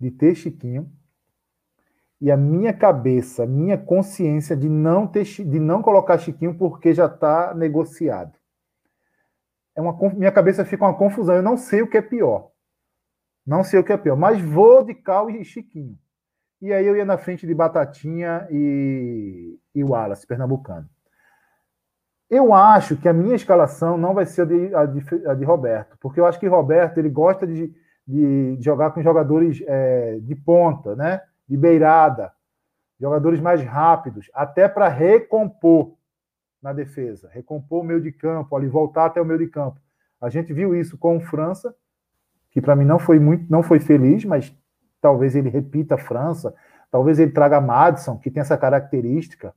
[0.00, 0.90] de ter Chiquinho
[2.20, 7.06] e a minha cabeça, minha consciência de não ter de não colocar Chiquinho porque já
[7.06, 8.41] está negociado.
[9.74, 11.36] É uma minha cabeça fica uma confusão.
[11.36, 12.50] Eu não sei o que é pior.
[13.46, 15.98] Não sei o que é pior, mas vou de Cal e Chiquinho.
[16.60, 20.88] E aí eu ia na frente de Batatinha e, e Wallace, pernambucano.
[22.30, 25.44] Eu acho que a minha escalação não vai ser a de, a de, a de
[25.44, 27.74] Roberto, porque eu acho que Roberto ele gosta de,
[28.06, 31.20] de, jogar com jogadores é, de ponta, né?
[31.48, 32.32] de beirada,
[32.98, 35.94] jogadores mais rápidos, até para recompor
[36.62, 39.80] na defesa, recompor o meio de campo, ali voltar até o meio de campo.
[40.20, 41.74] A gente viu isso com França,
[42.50, 44.56] que para mim não foi muito, não foi feliz, mas
[45.00, 46.54] talvez ele repita a França,
[46.90, 49.52] talvez ele traga Madison, que tem essa característica,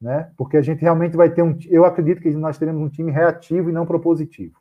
[0.00, 0.30] né?
[0.36, 3.70] Porque a gente realmente vai ter um, eu acredito que nós teremos um time reativo
[3.70, 4.58] e não propositivo.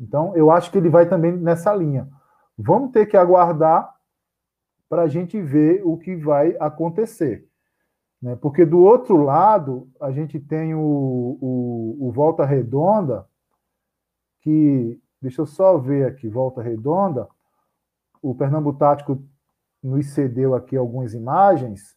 [0.00, 2.08] Então, eu acho que ele vai também nessa linha.
[2.56, 3.94] Vamos ter que aguardar
[4.88, 7.49] para a gente ver o que vai acontecer.
[8.22, 8.36] Né?
[8.36, 10.80] Porque do outro lado, a gente tem o,
[11.40, 13.26] o, o Volta Redonda,
[14.40, 17.28] que, deixa eu só ver aqui, Volta Redonda,
[18.22, 19.22] o Pernambuco Tático
[19.82, 21.96] nos cedeu aqui algumas imagens.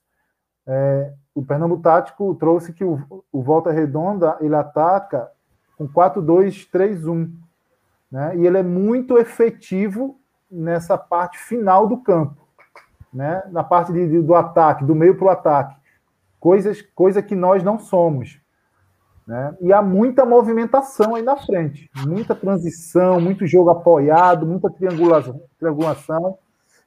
[0.65, 5.29] É, o Pernambuco Tático trouxe que o, o Volta Redonda ele ataca
[5.77, 7.43] com 4-2-3-1
[8.13, 8.37] né?
[8.37, 10.19] E ele é muito efetivo
[10.49, 12.47] nessa parte final do campo,
[13.11, 13.41] né?
[13.49, 15.75] Na parte de, de, do ataque, do meio para o ataque,
[16.43, 18.37] coisas, coisa que nós não somos,
[19.25, 19.55] né?
[19.61, 26.37] E há muita movimentação aí na frente, muita transição, muito jogo apoiado, muita triangulação, triangulação.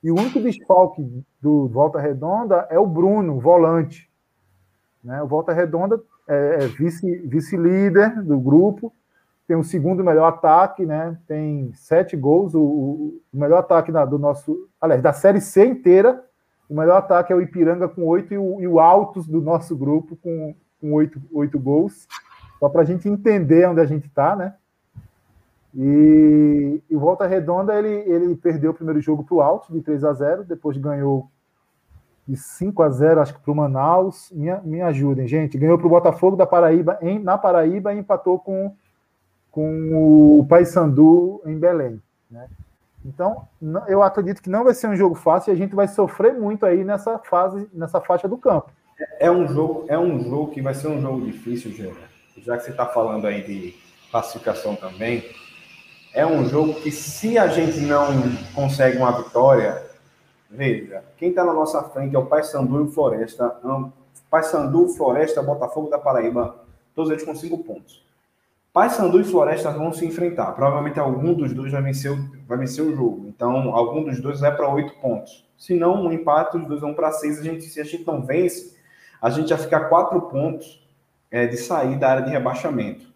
[0.04, 1.02] E o único desfalque
[1.40, 4.10] do Volta Redonda é o Bruno, volante.
[5.02, 5.22] Né?
[5.22, 5.98] O Volta Redonda
[6.28, 8.92] é, é vice-líder vice do grupo,
[9.48, 11.16] tem o segundo melhor ataque, né?
[11.26, 12.54] Tem sete gols.
[12.54, 14.68] O, o melhor ataque da, do nosso.
[14.78, 16.22] Aliás, da Série C inteira,
[16.68, 19.76] o melhor ataque é o Ipiranga com oito e o, e o Altos do nosso
[19.76, 20.54] grupo com,
[21.32, 22.06] oito, gols.
[22.58, 24.54] Só para a gente entender onde a gente está, né?
[25.74, 30.04] E, e Volta Redonda, ele, ele perdeu o primeiro jogo para o Altos, de 3
[30.04, 31.30] a 0 depois ganhou
[32.26, 34.32] de 5 a 0 acho que para o Manaus.
[34.32, 35.58] Me, me ajudem, gente.
[35.58, 38.74] Ganhou para o Botafogo da Paraíba em, na Paraíba e empatou com
[39.56, 41.98] com o Paysandu em Belém.
[42.30, 42.46] Né?
[43.06, 43.46] Então,
[43.86, 46.66] eu acredito que não vai ser um jogo fácil e a gente vai sofrer muito
[46.66, 48.70] aí nessa fase, nessa faixa do campo.
[49.20, 51.94] É um jogo, é um jogo que vai ser um jogo difícil, Gera.
[52.38, 53.76] Já que você está falando aí de
[54.10, 55.24] classificação também,
[56.12, 58.06] é um jogo que se a gente não
[58.54, 59.82] consegue uma vitória,
[60.50, 63.56] veja, quem está na nossa frente é o Paysandu e o Floresta,
[64.28, 66.56] Paysandu, Floresta, Botafogo da Paraíba,
[66.94, 68.04] todos eles com cinco pontos.
[68.76, 70.52] Paysandu e Floresta vão se enfrentar.
[70.52, 73.26] Provavelmente algum dos dois vai vencer, o, vai vencer o jogo.
[73.26, 75.48] Então, algum dos dois vai para oito pontos.
[75.56, 77.40] Se não, um empate, os dois vão para seis.
[77.40, 78.78] A gente, se a gente não vence,
[79.18, 80.86] a gente já fica a quatro pontos
[81.30, 83.06] é, de sair da área de rebaixamento.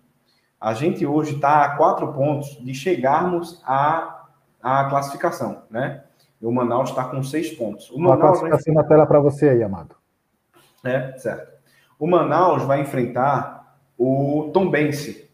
[0.58, 4.28] A gente hoje está a quatro pontos de chegarmos à,
[4.62, 6.04] à classificação, né?
[6.40, 7.90] O Manaus está com seis pontos.
[7.90, 8.82] O Manaus Uma classificação vai...
[8.82, 9.94] na tela para você aí, Amado.
[10.82, 11.52] É, certo.
[11.98, 15.28] O Manaus vai enfrentar o Tombense,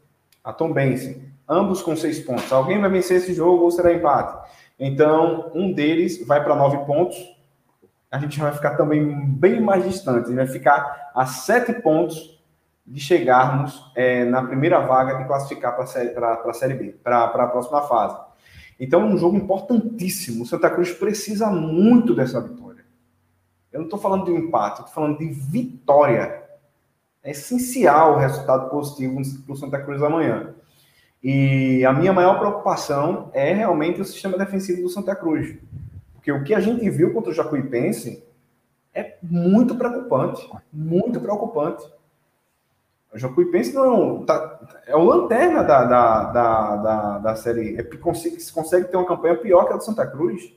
[0.47, 1.14] a Tom Benson,
[1.49, 2.53] ambos com seis pontos.
[2.53, 4.49] Alguém vai vencer esse jogo ou será empate?
[4.78, 7.16] Então, um deles vai para nove pontos.
[8.09, 10.32] A gente vai ficar também bem mais distante.
[10.32, 12.40] Vai ficar a sete pontos
[12.86, 17.82] de chegarmos é, na primeira vaga de classificar para a Série B, para a próxima
[17.82, 18.16] fase.
[18.78, 20.44] Então, é um jogo importantíssimo.
[20.44, 22.84] O Santa Cruz precisa muito dessa vitória.
[23.72, 26.45] Eu não estou falando de um empate, estou falando de vitória
[27.27, 30.55] é essencial o resultado positivo para o Santa Cruz amanhã.
[31.20, 35.59] E a minha maior preocupação é realmente o sistema defensivo do Santa Cruz.
[36.14, 38.24] Porque o que a gente viu contra o Jacuipense
[38.95, 40.49] é muito preocupante.
[40.72, 41.85] Muito preocupante.
[43.12, 47.77] O Jacuipense não tá, é o lanterna da, da, da, da, da série.
[47.77, 50.55] É, consegue, consegue ter uma campanha pior que a do Santa Cruz.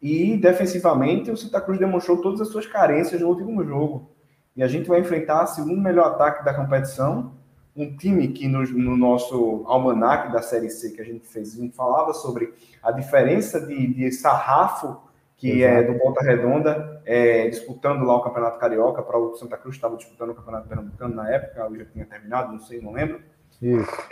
[0.00, 4.11] E defensivamente, o Santa Cruz demonstrou todas as suas carências no último jogo.
[4.56, 7.32] E a gente vai enfrentar o segundo melhor ataque da competição,
[7.74, 11.60] um time que no, no, nosso almanac da Série C que a gente fez, a
[11.62, 15.00] gente falava sobre a diferença de, de sarrafo
[15.38, 15.74] que Exato.
[15.74, 19.96] é do Volta Redonda, é, disputando lá o Campeonato Carioca, para o Santa Cruz estava
[19.96, 23.20] disputando o Campeonato Pernambucano na época, eu já tinha terminado, não sei, não lembro.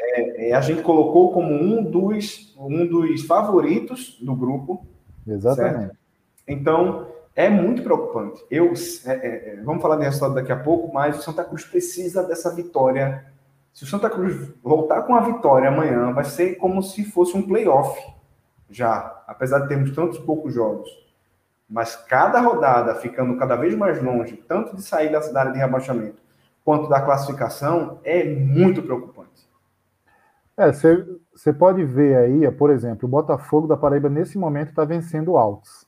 [0.01, 4.87] É, é, a gente colocou como um dos, um dos favoritos do grupo.
[5.27, 5.79] Exatamente.
[5.79, 5.97] Certo?
[6.47, 8.45] Então, é muito preocupante.
[8.51, 8.73] Eu,
[9.07, 12.23] é, é, é, vamos falar de resultado daqui a pouco, mas o Santa Cruz precisa
[12.23, 13.25] dessa vitória.
[13.73, 17.43] Se o Santa Cruz voltar com a vitória amanhã, vai ser como se fosse um
[17.43, 17.99] playoff
[18.69, 20.89] já, apesar de termos tantos poucos jogos.
[21.69, 26.21] Mas cada rodada ficando cada vez mais longe, tanto de sair da cidade de rebaixamento
[26.65, 29.49] quanto da classificação, é muito preocupante.
[30.57, 35.37] É, você pode ver aí, por exemplo, o Botafogo da Paraíba nesse momento está vencendo
[35.37, 35.87] Altos.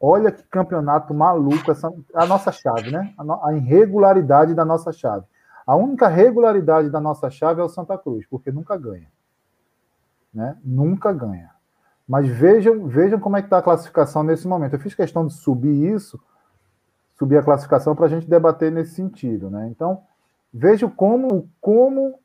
[0.00, 3.12] Olha que campeonato maluco essa a nossa chave, né?
[3.18, 5.26] A, a, irregularidade da nossa chave.
[5.66, 9.08] A única regularidade da nossa chave é o Santa Cruz, porque nunca ganha.
[10.32, 10.56] Né?
[10.64, 11.50] Nunca ganha.
[12.08, 14.74] Mas vejam, vejam como é que está a classificação nesse momento.
[14.74, 16.18] Eu fiz questão de subir isso,
[17.18, 19.50] subir a classificação para a gente debater nesse sentido.
[19.50, 19.68] Né?
[19.68, 20.02] Então,
[20.54, 22.18] vejam como, como,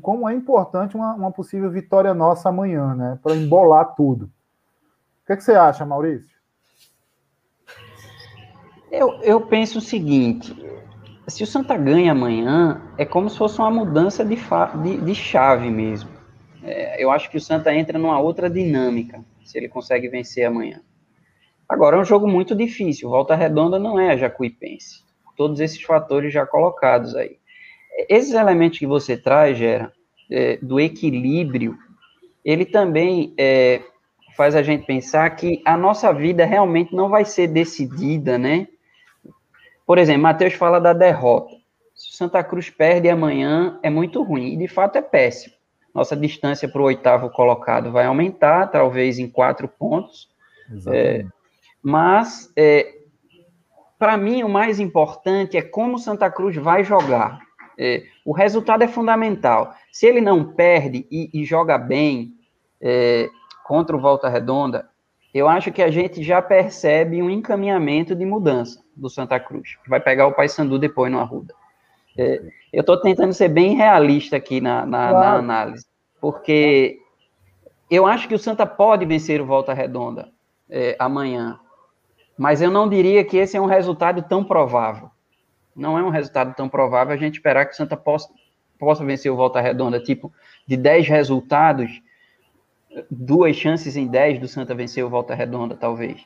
[0.00, 3.18] como é importante uma, uma possível vitória nossa amanhã, né?
[3.22, 4.24] para embolar tudo.
[4.24, 6.31] O que, é que você acha, Maurício?
[8.92, 10.54] Eu, eu penso o seguinte:
[11.26, 15.68] se o Santa ganha amanhã, é como se fosse uma mudança de, de, de chave
[15.68, 16.22] mesmo
[16.62, 20.80] é, eu acho que o Santa entra numa outra dinâmica, se ele consegue vencer amanhã.
[21.68, 23.08] Agora, é um jogo muito difícil.
[23.08, 25.02] Volta Redonda não é a Jacuipense.
[25.36, 27.38] Todos esses fatores já colocados aí.
[28.08, 29.92] Esses elementos que você traz, Gera,
[30.30, 31.76] é, do equilíbrio,
[32.44, 33.82] ele também é,
[34.36, 38.68] faz a gente pensar que a nossa vida realmente não vai ser decidida, né?
[39.86, 41.54] Por exemplo, Mateus fala da derrota.
[41.94, 44.54] Se Santa Cruz perde amanhã, é muito ruim.
[44.54, 45.54] E de fato é péssimo
[45.94, 50.28] nossa distância para o oitavo colocado vai aumentar, talvez em quatro pontos.
[50.86, 51.24] É,
[51.82, 52.94] mas, é,
[53.98, 57.40] para mim, o mais importante é como Santa Cruz vai jogar.
[57.78, 59.74] É, o resultado é fundamental.
[59.92, 62.34] Se ele não perde e, e joga bem
[62.80, 63.28] é,
[63.64, 64.88] contra o Volta Redonda,
[65.34, 69.88] eu acho que a gente já percebe um encaminhamento de mudança do Santa Cruz, que
[69.88, 71.54] vai pegar o Paysandu depois no Arruda.
[72.16, 75.24] É, eu estou tentando ser bem realista aqui na, na, claro.
[75.24, 75.86] na, análise,
[76.20, 76.98] porque
[77.90, 80.30] eu acho que o Santa pode vencer o Volta Redonda
[80.68, 81.58] é, amanhã,
[82.36, 85.10] mas eu não diria que esse é um resultado tão provável.
[85.74, 88.28] Não é um resultado tão provável a gente esperar que o Santa possa,
[88.78, 90.30] possa vencer o Volta Redonda, tipo,
[90.66, 92.02] de 10 resultados,
[93.10, 96.20] duas chances em 10 do Santa vencer o Volta Redonda, talvez.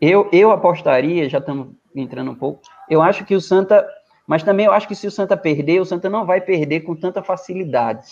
[0.00, 2.60] Eu, eu apostaria, já estamos entrando um pouco,
[2.90, 3.86] eu acho que o Santa
[4.26, 6.94] mas também eu acho que se o Santa perder, o Santa não vai perder com
[6.94, 8.06] tanta facilidade.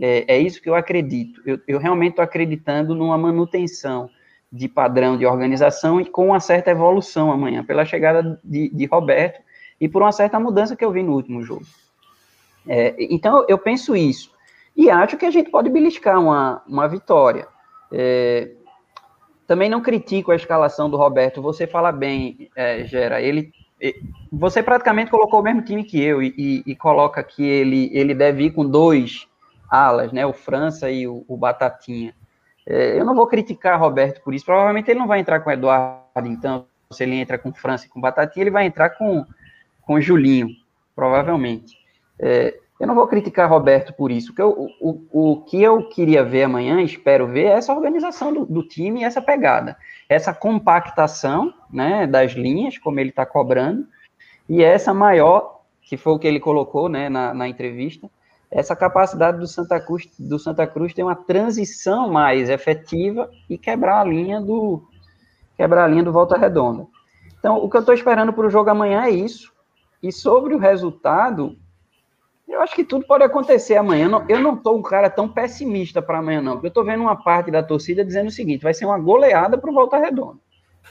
[0.00, 1.40] É, é isso que eu acredito.
[1.44, 4.08] Eu, eu realmente estou acreditando numa manutenção
[4.50, 9.40] de padrão de organização e com uma certa evolução amanhã, pela chegada de, de Roberto
[9.78, 11.66] e por uma certa mudança que eu vi no último jogo.
[12.66, 14.30] É, então, eu penso isso.
[14.76, 17.48] E acho que a gente pode beliscar uma, uma vitória.
[17.90, 18.50] É,
[19.46, 21.40] também não critico a escalação do Roberto.
[21.40, 23.22] Você fala bem, é, Gera.
[23.22, 23.52] Ele
[24.32, 28.14] você praticamente colocou o mesmo time que eu e, e, e, coloca que ele, ele
[28.14, 29.28] deve ir com dois
[29.68, 30.24] alas, né?
[30.24, 32.14] O França e o, o Batatinha.
[32.66, 34.46] É, eu não vou criticar Roberto por isso.
[34.46, 36.66] Provavelmente ele não vai entrar com Eduardo, então.
[36.92, 39.26] Se ele entra com França e com Batatinha, ele vai entrar com,
[39.82, 40.48] com Julinho,
[40.94, 41.76] provavelmente.
[42.18, 44.32] É, eu não vou criticar Roberto por isso.
[44.32, 48.32] O que eu, o, o que eu queria ver amanhã, espero ver, é essa organização
[48.32, 49.76] do, do time e essa pegada.
[50.08, 53.86] Essa compactação né, das linhas, como ele está cobrando,
[54.48, 58.10] e essa maior, que foi o que ele colocou né, na, na entrevista,
[58.50, 64.00] essa capacidade do Santa Cruz do Santa Cruz ter uma transição mais efetiva e quebrar
[64.02, 64.82] a linha do
[65.56, 66.86] quebrar a linha do volta redonda.
[67.38, 69.52] Então, o que eu estou esperando para o jogo amanhã é isso.
[70.02, 71.56] E sobre o resultado,
[72.48, 74.08] eu acho que tudo pode acontecer amanhã.
[74.28, 76.52] Eu não estou um cara tão pessimista para amanhã, não.
[76.52, 79.58] Porque eu estou vendo uma parte da torcida dizendo o seguinte: vai ser uma goleada
[79.58, 80.38] para o Volta Redonda.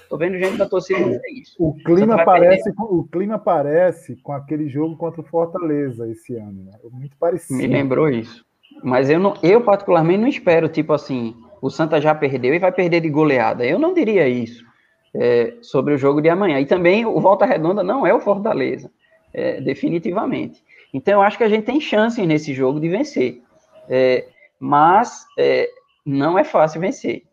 [0.03, 1.55] Estou vendo gente da torcida dizer isso.
[1.57, 6.71] O clima, parece, o clima parece com aquele jogo contra o Fortaleza esse ano, né?
[6.91, 7.57] Muito parecido.
[7.57, 8.45] Me lembrou isso.
[8.83, 12.71] Mas eu, não, eu, particularmente, não espero, tipo assim, o Santa já perdeu e vai
[12.71, 13.65] perder de goleada.
[13.65, 14.63] Eu não diria isso
[15.13, 16.59] é, sobre o jogo de amanhã.
[16.59, 18.91] E também o Volta Redonda não é o Fortaleza,
[19.33, 20.61] é, definitivamente.
[20.95, 23.41] Então, eu acho que a gente tem chances nesse jogo de vencer.
[23.89, 25.69] É, mas é,
[26.05, 27.23] não é fácil vencer.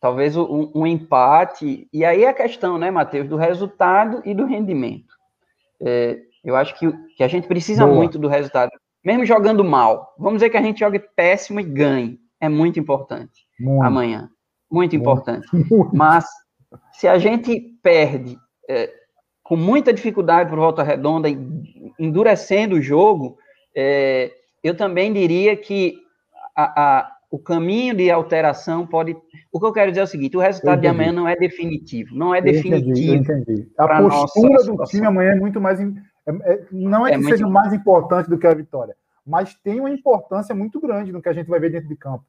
[0.00, 5.14] talvez um, um, empate, e aí a questão, né, Matheus, do resultado e do rendimento.
[5.78, 7.98] É, eu acho que, que a gente precisa Boa.
[7.98, 8.70] muito do resultado,
[9.04, 10.14] mesmo jogando mal.
[10.18, 12.18] Vamos dizer que a gente jogue péssimo e ganhe.
[12.40, 13.84] É muito importante muito.
[13.84, 14.30] amanhã.
[14.70, 14.96] Muito, muito.
[14.96, 15.46] importante.
[15.92, 16.24] Mas
[16.94, 18.90] se a gente perde é,
[19.50, 21.28] com muita dificuldade por volta redonda,
[22.00, 23.38] endurecendo o jogo,
[23.76, 24.32] é,
[24.64, 25.98] eu também diria que
[26.56, 29.16] a, a, o caminho de alteração pode.
[29.52, 32.14] O que eu quero dizer é o seguinte: o resultado de amanhã não é definitivo.
[32.14, 33.14] Não é eu definitivo.
[33.14, 33.68] Entendi, entendi.
[33.78, 35.78] A postura do time amanhã é muito mais.
[35.80, 35.84] É,
[36.26, 37.54] é, não é, é que seja muito...
[37.54, 38.96] mais importante do que a vitória,
[39.26, 42.24] mas tem uma importância muito grande no que a gente vai ver dentro de campo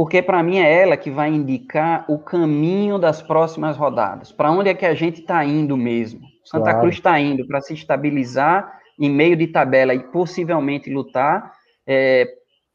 [0.00, 4.32] porque para mim é ela que vai indicar o caminho das próximas rodadas.
[4.32, 6.20] Para onde é que a gente está indo mesmo?
[6.44, 6.80] Santa claro.
[6.80, 11.52] Cruz está indo para se estabilizar em meio de tabela e possivelmente lutar
[11.86, 12.28] é,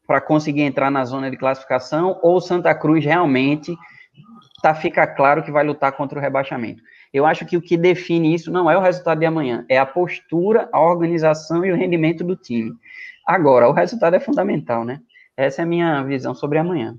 [0.06, 3.76] para conseguir entrar na zona de classificação, ou Santa Cruz realmente
[4.60, 6.82] tá, fica claro que vai lutar contra o rebaixamento.
[7.12, 9.86] Eu acho que o que define isso não é o resultado de amanhã, é a
[9.86, 12.72] postura, a organização e o rendimento do time.
[13.26, 15.00] Agora, o resultado é fundamental, né?
[15.36, 16.96] Essa é a minha visão sobre amanhã.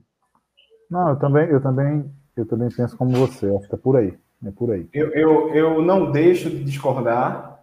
[0.89, 4.13] Não, eu também, eu também, eu também penso como você, acho que é por aí.
[4.45, 4.87] É por aí.
[4.93, 7.56] Eu, eu, eu não deixo de discordar.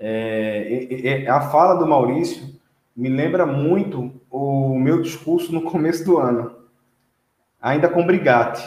[0.00, 2.54] É, a fala do Maurício
[2.96, 6.56] me lembra muito o meu discurso no começo do ano,
[7.60, 8.62] ainda com Brigatti.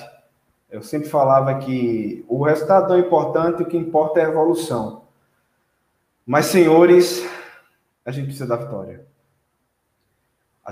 [0.70, 5.04] Eu sempre falava que o resultado não é importante, o que importa é a evolução.
[6.26, 7.28] Mas, senhores,
[8.06, 9.06] a gente precisa da vitória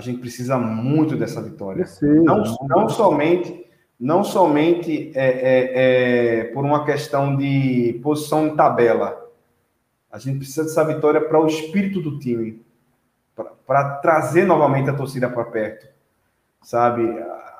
[0.00, 1.84] gente precisa muito dessa vitória.
[2.00, 3.66] Não, não somente,
[3.98, 9.29] não somente é, é, é, por uma questão de posição em tabela.
[10.10, 12.62] A gente precisa dessa vitória para o espírito do time,
[13.66, 15.86] para trazer novamente a torcida para perto,
[16.62, 17.02] sabe?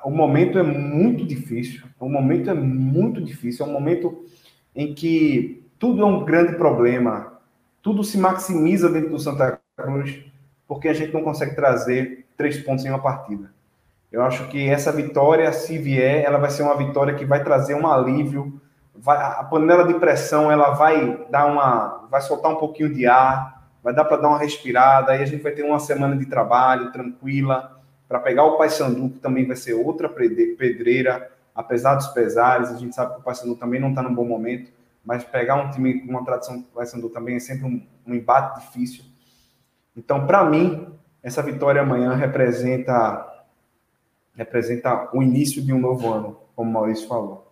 [0.05, 1.83] O momento é muito difícil.
[1.99, 3.65] O momento é muito difícil.
[3.65, 4.25] É um momento
[4.75, 7.39] em que tudo é um grande problema.
[7.83, 10.25] Tudo se maximiza dentro do Santa Cruz
[10.71, 13.53] porque a gente não consegue trazer três pontos em uma partida.
[14.13, 17.75] Eu acho que essa vitória, se vier, ela vai ser uma vitória que vai trazer
[17.75, 18.61] um alívio.
[19.03, 23.67] Vai, a panela de pressão ela vai dar uma, vai soltar um pouquinho de ar,
[23.83, 25.13] vai dar para dar uma respirada.
[25.13, 29.19] Aí a gente vai ter uma semana de trabalho tranquila para pegar o Paysandu, que
[29.19, 32.71] também vai ser outra pedreira, apesar dos pesares.
[32.71, 34.71] A gente sabe que o Paysandu também não está num bom momento,
[35.05, 38.61] mas pegar um time com uma tradição do Paysandu também é sempre um, um embate
[38.61, 39.05] difícil.
[39.97, 40.89] Então, para mim,
[41.23, 43.27] essa vitória amanhã representa
[44.35, 47.50] representa o início de um novo ano, como o Maurício falou.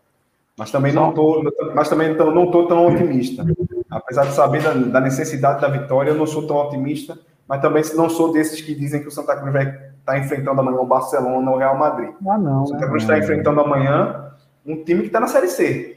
[0.58, 1.44] Mas também não tô,
[1.74, 3.44] mas também não estou tão otimista.
[3.88, 7.82] Apesar de saber da, da, necessidade da vitória, eu não sou tão otimista, mas também
[7.94, 10.86] não sou desses que dizem que o Santa Cruz vai estar tá enfrentando amanhã o
[10.86, 12.10] Barcelona ou o Real Madrid.
[12.28, 12.64] Ah, não.
[12.64, 14.32] O Santa Cruz está enfrentando amanhã
[14.66, 15.96] um time que está na Série C.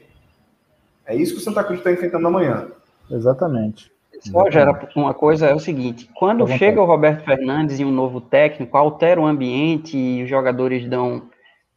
[1.04, 2.68] É isso que o Santa Cruz está enfrentando amanhã.
[3.10, 3.90] Exatamente.
[4.20, 8.20] Só gera uma coisa é o seguinte: quando chega o Roberto Fernandes e um novo
[8.20, 11.22] técnico, altera o ambiente e os jogadores dão.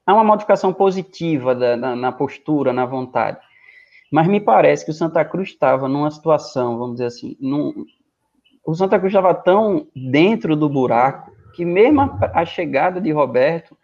[0.05, 3.39] Há uma modificação positiva da, na, na postura, na vontade.
[4.11, 7.85] Mas me parece que o Santa Cruz estava numa situação, vamos dizer assim, num,
[8.65, 13.77] o Santa Cruz estava tão dentro do buraco que mesmo a, a chegada de Roberto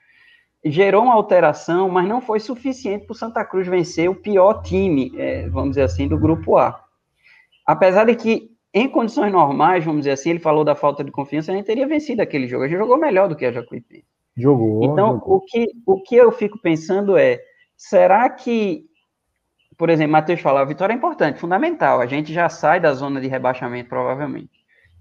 [0.64, 5.12] gerou uma alteração, mas não foi suficiente para o Santa Cruz vencer o pior time,
[5.18, 6.84] é, vamos dizer assim, do grupo A.
[7.66, 11.52] Apesar de que em condições normais, vamos dizer assim, ele falou da falta de confiança,
[11.52, 12.68] gente teria vencido aquele jogo.
[12.68, 14.06] Gente jogou melhor do que a Jacuipense.
[14.36, 14.84] Jogou.
[14.84, 15.38] Então, jogou.
[15.38, 17.42] O, que, o que eu fico pensando é,
[17.76, 18.86] será que,
[19.78, 23.20] por exemplo, Matheus falou, a vitória é importante, fundamental, a gente já sai da zona
[23.20, 24.52] de rebaixamento, provavelmente.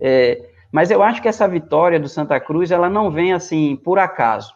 [0.00, 3.98] É, mas eu acho que essa vitória do Santa Cruz, ela não vem assim, por
[3.98, 4.54] acaso.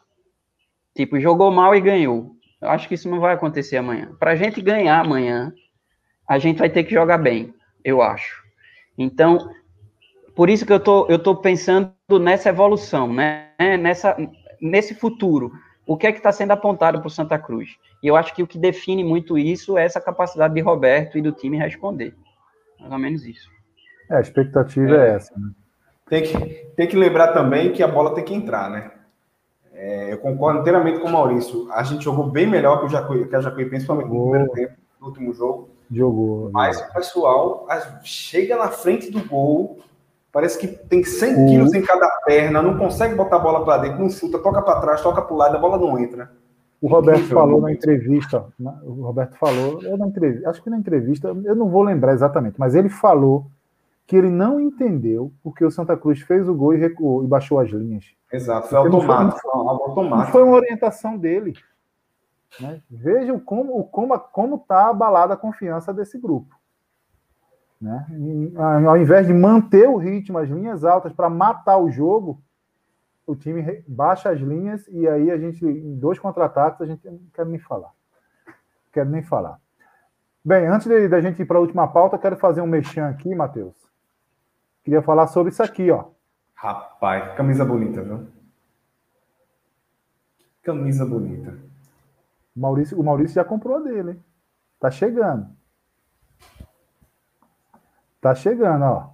[0.94, 2.34] Tipo, jogou mal e ganhou.
[2.60, 4.14] Eu acho que isso não vai acontecer amanhã.
[4.18, 5.52] Para a gente ganhar amanhã,
[6.28, 7.52] a gente vai ter que jogar bem,
[7.84, 8.42] eu acho.
[8.96, 9.50] Então,
[10.34, 13.50] por isso que eu tô, eu tô pensando nessa evolução, né?
[13.58, 14.16] Nessa,
[14.64, 15.52] nesse futuro.
[15.86, 17.76] O que é que está sendo apontado para o Santa Cruz?
[18.02, 21.22] E eu acho que o que define muito isso é essa capacidade de Roberto e
[21.22, 22.14] do time responder.
[22.80, 23.50] Mais ou menos isso.
[24.10, 25.38] É, a expectativa é, é essa.
[25.38, 25.50] Né?
[26.08, 26.38] Tem, que,
[26.76, 28.90] tem que lembrar também que a bola tem que entrar, né?
[29.74, 31.70] É, eu concordo inteiramente com o Maurício.
[31.72, 34.74] A gente jogou bem melhor que, o Jacuí, que a Jacuí, principalmente no primeiro tempo,
[35.00, 35.68] no último jogo.
[35.90, 36.50] Jogou.
[36.50, 37.66] Mas o pessoal
[38.02, 39.80] chega na frente do gol,
[40.34, 41.46] parece que tem 100 uhum.
[41.46, 44.80] quilos em cada perna, não consegue botar a bola para dentro, não chuta, toca para
[44.80, 46.32] trás, toca para o lado, a bola não entra.
[46.82, 48.44] O Roberto Incrível, falou na entrevista,
[48.82, 52.56] o Roberto falou, eu na entrevista, acho que na entrevista, eu não vou lembrar exatamente,
[52.58, 53.46] mas ele falou
[54.08, 57.60] que ele não entendeu porque o Santa Cruz fez o gol e recuou e baixou
[57.60, 58.04] as linhas.
[58.30, 59.48] Exato, foi automático,
[60.02, 61.54] não foi, uma orientação dele.
[62.60, 62.82] Né?
[62.90, 66.54] Vejam como como como está abalada a confiança desse grupo.
[67.84, 68.06] Né?
[68.12, 72.42] E, ao invés de manter o ritmo, as linhas altas para matar o jogo,
[73.26, 77.20] o time baixa as linhas e aí a gente, em dois contra-ataques, a gente não
[77.34, 77.90] quer nem falar.
[78.90, 79.60] Quero nem falar.
[80.42, 83.76] Bem, antes da gente ir para a última pauta, quero fazer um mexão aqui, Matheus.
[84.82, 86.06] Queria falar sobre isso aqui, ó.
[86.54, 88.26] Rapaz, camisa bonita, viu?
[90.62, 91.54] Camisa bonita.
[92.56, 94.24] O Maurício, o Maurício já comprou a dele, hein?
[94.80, 95.48] Tá chegando.
[98.24, 99.10] Tá chegando, ó.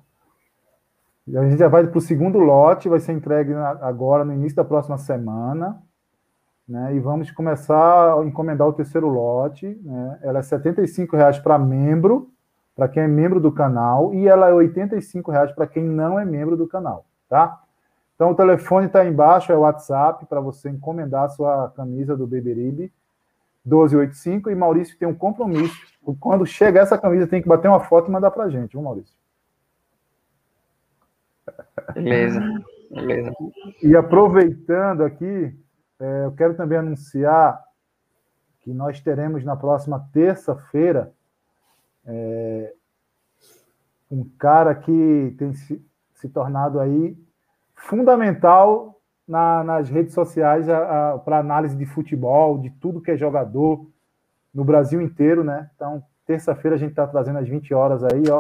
[1.37, 4.65] A gente já vai para o segundo lote, vai ser entregue agora no início da
[4.65, 5.83] próxima semana.
[6.69, 9.67] Né, e vamos começar a encomendar o terceiro lote.
[9.83, 12.31] Né, ela é R$ reais para membro,
[12.77, 14.73] para quem é membro do canal, e ela é R$
[15.27, 17.61] reais para quem não é membro do canal, tá?
[18.15, 22.29] Então o telefone está embaixo, é o WhatsApp para você encomendar a sua camisa do
[22.29, 22.93] Beberibe
[23.65, 25.90] 1285 e Maurício tem um compromisso.
[26.19, 28.83] Quando chegar essa camisa, tem que bater uma foto e mandar para a gente, viu,
[28.83, 29.15] Maurício?
[31.95, 32.41] Beleza,
[32.91, 33.33] beleza.
[33.83, 35.55] E aproveitando aqui,
[35.99, 37.63] é, eu quero também anunciar
[38.61, 41.13] que nós teremos na próxima terça-feira
[42.07, 42.75] é,
[44.11, 45.85] um cara que tem se,
[46.15, 47.17] se tornado aí
[47.75, 50.67] fundamental na, nas redes sociais
[51.25, 53.90] para análise de futebol, de tudo que é jogador
[54.53, 55.71] no Brasil inteiro, né?
[55.75, 58.39] Então, terça-feira a gente está trazendo às 20 horas aí, ó.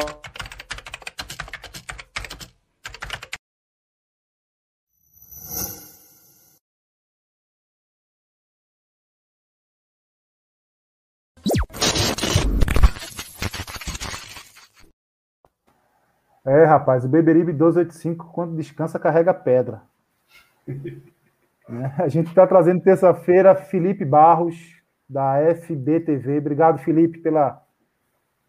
[16.44, 19.82] É, rapaz, o Beberibe 1285, quando descansa, carrega pedra.
[21.72, 24.79] É, a gente está trazendo terça-feira Felipe Barros,
[25.10, 26.38] da FBTV.
[26.38, 27.60] Obrigado, Felipe, pela,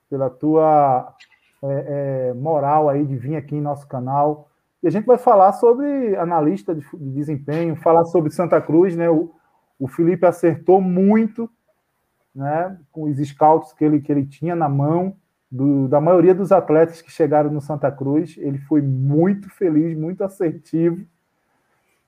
[0.07, 1.15] pela tua
[1.63, 4.47] é, é, moral aí de vir aqui em nosso canal.
[4.83, 9.09] E a gente vai falar sobre analista de, de desempenho, falar sobre Santa Cruz, né?
[9.09, 9.33] O,
[9.79, 11.49] o Felipe acertou muito
[12.33, 15.15] né, com os scouts que ele, que ele tinha na mão,
[15.49, 18.37] do, da maioria dos atletas que chegaram no Santa Cruz.
[18.37, 21.03] Ele foi muito feliz, muito assertivo.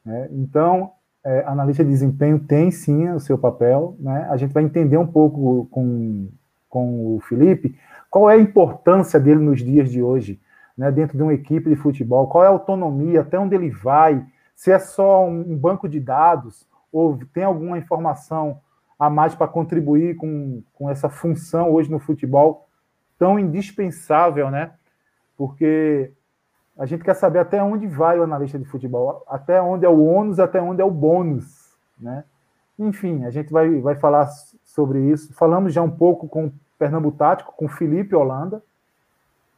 [0.05, 0.29] Né?
[0.31, 0.93] Então,
[1.23, 3.95] é, analista de desempenho tem sim o seu papel.
[3.99, 4.27] Né?
[4.29, 6.27] A gente vai entender um pouco com,
[6.69, 7.77] com o Felipe
[8.09, 10.39] qual é a importância dele nos dias de hoje,
[10.77, 10.91] né?
[10.91, 14.23] dentro de uma equipe de futebol, qual é a autonomia, até onde ele vai,
[14.55, 18.59] se é só um banco de dados ou tem alguma informação
[18.99, 22.67] a mais para contribuir com, com essa função hoje no futebol
[23.17, 24.71] tão indispensável, né?
[25.35, 26.11] Porque
[26.77, 30.03] a gente quer saber até onde vai o analista de futebol, até onde é o
[30.03, 32.23] ônus, até onde é o bônus, né?
[32.77, 34.27] Enfim, a gente vai, vai falar
[34.63, 35.33] sobre isso.
[35.33, 38.63] Falamos já um pouco com o Pernambuco Tático, com o Felipe Holanda,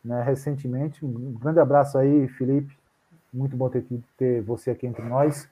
[0.04, 1.04] né, recentemente.
[1.06, 2.78] Um grande abraço aí, Felipe.
[3.34, 3.86] Muito bom ter,
[4.18, 5.50] ter você aqui entre nós.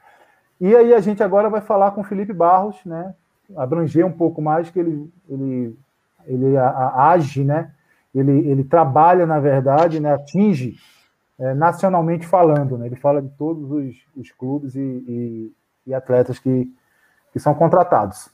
[0.60, 3.16] E aí a gente agora vai falar com o Felipe Barros, né?
[3.56, 5.78] Abranger um pouco mais, que ele, ele,
[6.26, 7.72] ele age, né?
[8.14, 10.14] Ele, ele trabalha, na verdade, né?
[10.14, 10.78] atinge
[11.40, 12.78] é, nacionalmente falando.
[12.78, 12.88] Né?
[12.88, 15.54] Ele fala de todos os, os clubes e, e,
[15.88, 16.74] e, atletas que,
[17.32, 18.30] que são contratados.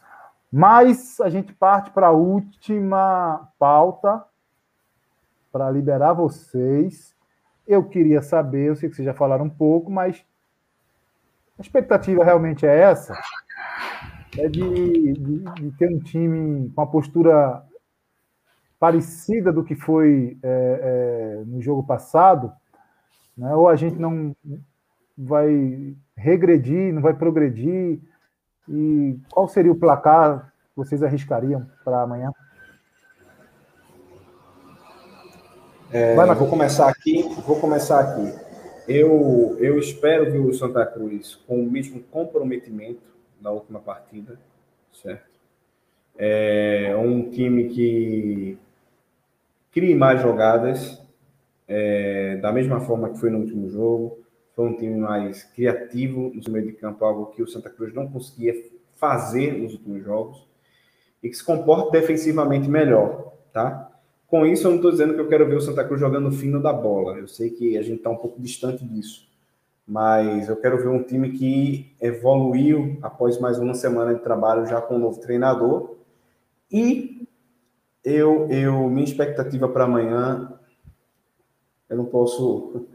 [0.52, 4.24] Mas a gente parte para a última pauta
[5.51, 7.16] para liberar vocês.
[7.67, 10.24] Eu queria saber, eu sei que vocês já falaram um pouco, mas
[11.58, 13.13] a expectativa realmente é essa?
[14.38, 17.63] É de, de, de ter um time com a postura
[18.80, 22.51] parecida do que foi é, é, no jogo passado,
[23.39, 23.55] né?
[23.55, 24.36] ou a gente não
[25.17, 28.01] vai regredir, não vai progredir.
[28.67, 32.32] E qual seria o placar que vocês arriscariam para amanhã?
[35.91, 37.24] É, vou começar aqui.
[37.47, 38.32] Vou começar aqui.
[38.87, 43.01] Eu, eu espero ver o Santa Cruz com o mesmo comprometimento
[43.41, 44.37] na última partida,
[44.91, 45.29] certo?
[46.17, 48.57] É um time que
[49.71, 51.01] crie mais jogadas,
[51.70, 54.17] é, da mesma forma que foi no último jogo.
[54.55, 58.09] Foi um time mais criativo no meio de campo, algo que o Santa Cruz não
[58.09, 58.54] conseguia
[58.97, 60.46] fazer nos últimos jogos.
[61.21, 63.89] E que se comporte defensivamente melhor, tá?
[64.28, 66.62] Com isso, eu não estou dizendo que eu quero ver o Santa Cruz jogando fino
[66.62, 67.17] da bola.
[67.17, 69.29] Eu sei que a gente está um pouco distante disso.
[69.87, 74.82] Mas eu quero ver um time que evoluiu após mais uma semana de trabalho já
[74.82, 75.96] com um novo treinador.
[76.71, 77.28] E
[78.04, 80.58] eu, eu minha expectativa para amanhã
[81.89, 82.87] eu não posso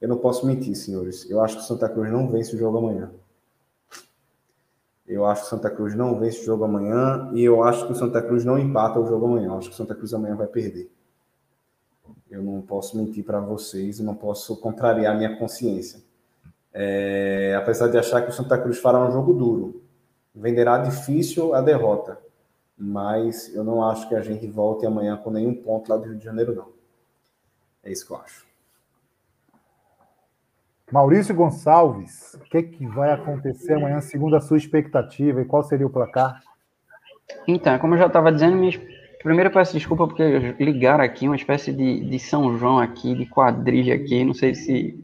[0.00, 1.28] eu não posso mentir, senhores.
[1.28, 3.10] Eu acho que o Santa Cruz não vence o jogo amanhã.
[5.06, 7.92] Eu acho que o Santa Cruz não vence o jogo amanhã e eu acho que
[7.92, 9.46] o Santa Cruz não empata o jogo amanhã.
[9.46, 10.90] Eu acho que o Santa Cruz amanhã vai perder.
[12.30, 16.00] Eu não posso mentir para vocês, não posso contrariar minha consciência.
[16.72, 19.82] É, apesar de achar que o Santa Cruz fará um jogo duro,
[20.34, 22.18] venderá difícil a derrota,
[22.76, 26.16] mas eu não acho que a gente volte amanhã com nenhum ponto lá do Rio
[26.16, 26.77] de Janeiro, não.
[27.84, 28.46] É isso que eu acho.
[30.90, 35.86] Maurício Gonçalves, o que, que vai acontecer amanhã, segundo a sua expectativa, e qual seria
[35.86, 36.40] o placar?
[37.46, 38.72] Então, como eu já estava dizendo, minha...
[39.22, 43.94] primeiro peço desculpa porque ligaram aqui uma espécie de, de São João aqui, de quadrilha
[43.94, 44.98] aqui, não sei se,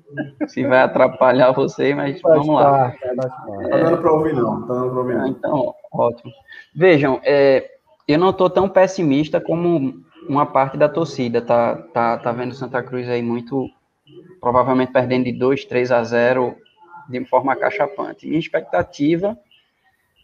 [0.49, 2.91] se vai atrapalhar você, mas faz vamos lá.
[2.93, 3.69] Faz parte.
[3.69, 5.29] Tá dando para ouvir não, tá dando para ouvir não.
[5.29, 6.33] Então, ótimo.
[6.75, 7.73] Vejam, é,
[8.09, 12.83] eu não estou tão pessimista como uma parte da torcida, tá, tá, tá vendo Santa
[12.83, 13.69] Cruz aí muito
[14.41, 16.55] provavelmente perdendo de 2, 3 a 0
[17.09, 18.27] de forma cachapante.
[18.27, 19.39] Minha expectativa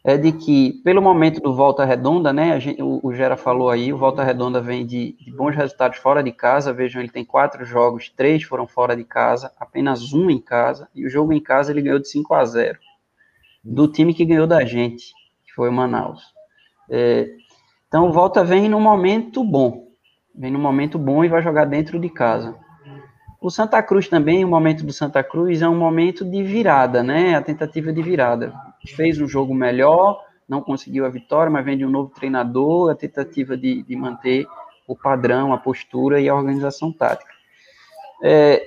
[0.05, 3.93] é de que, pelo momento do Volta Redonda, né, gente, o, o, Gera falou aí,
[3.93, 7.65] o Volta Redonda vem de, de, bons resultados fora de casa, vejam, ele tem quatro
[7.65, 11.71] jogos, três foram fora de casa, apenas um em casa, e o jogo em casa
[11.71, 12.79] ele ganhou de 5 a 0
[13.63, 15.13] do time que ganhou da gente,
[15.45, 16.23] que foi o Manaus.
[16.89, 17.29] É,
[17.87, 19.90] então, o Volta vem num momento bom,
[20.35, 22.55] vem num momento bom e vai jogar dentro de casa.
[23.41, 27.35] O Santa Cruz também, o momento do Santa Cruz é um momento de virada, né?
[27.35, 28.53] A tentativa de virada.
[28.95, 32.95] Fez um jogo melhor, não conseguiu a vitória, mas vem de um novo treinador, a
[32.95, 34.47] tentativa de, de manter
[34.87, 37.31] o padrão, a postura e a organização tática.
[38.23, 38.63] É,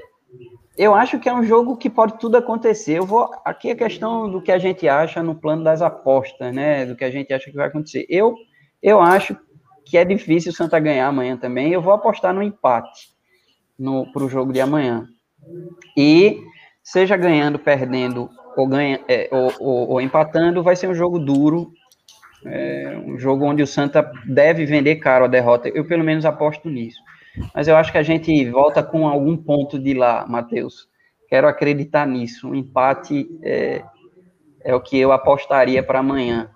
[0.75, 2.97] eu acho que é um jogo que pode tudo acontecer.
[2.97, 6.85] Eu vou aqui a questão do que a gente acha no plano das apostas, né?
[6.85, 8.07] Do que a gente acha que vai acontecer.
[8.09, 8.35] Eu
[8.81, 9.37] eu acho
[9.85, 11.71] que é difícil o Santa ganhar amanhã também.
[11.71, 13.13] Eu vou apostar no empate
[14.13, 15.07] para o jogo de amanhã.
[15.97, 16.41] E
[16.83, 21.71] seja ganhando, perdendo ou, ganha, é, ou, ou, ou, empatando, vai ser um jogo duro,
[22.45, 25.69] é, um jogo onde o Santa deve vender caro a derrota.
[25.69, 26.99] Eu pelo menos aposto nisso.
[27.53, 30.87] Mas eu acho que a gente volta com algum ponto de lá, Matheus.
[31.27, 32.47] Quero acreditar nisso.
[32.47, 33.83] Um empate é,
[34.63, 36.49] é o que eu apostaria para amanhã.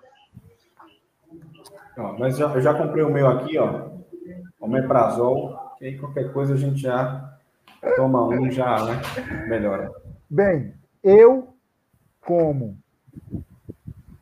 [1.98, 3.88] Ó, mas já, eu já comprei o meu aqui, ó.
[4.60, 7.38] Omeprazol que aí qualquer coisa a gente já
[7.94, 9.00] toma um, já né?
[9.48, 9.92] melhora.
[10.28, 11.54] Bem, eu,
[12.20, 12.76] como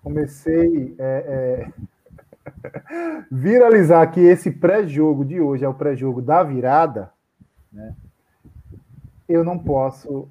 [0.03, 1.67] comecei é,
[2.45, 7.11] é, viralizar que esse pré-jogo de hoje é o pré-jogo da virada,
[7.73, 7.95] né?
[9.27, 10.29] eu não posso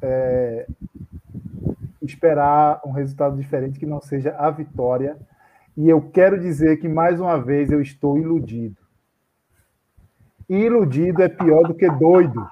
[0.00, 0.68] é,
[2.00, 5.18] esperar um resultado diferente que não seja a vitória.
[5.76, 8.76] E eu quero dizer que, mais uma vez, eu estou iludido.
[10.48, 12.48] Iludido é pior do que doido.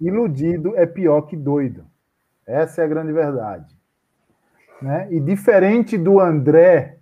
[0.00, 1.84] Iludido é pior que doido.
[2.46, 3.76] Essa é a grande verdade.
[4.80, 5.08] Né?
[5.10, 6.98] E diferente do André,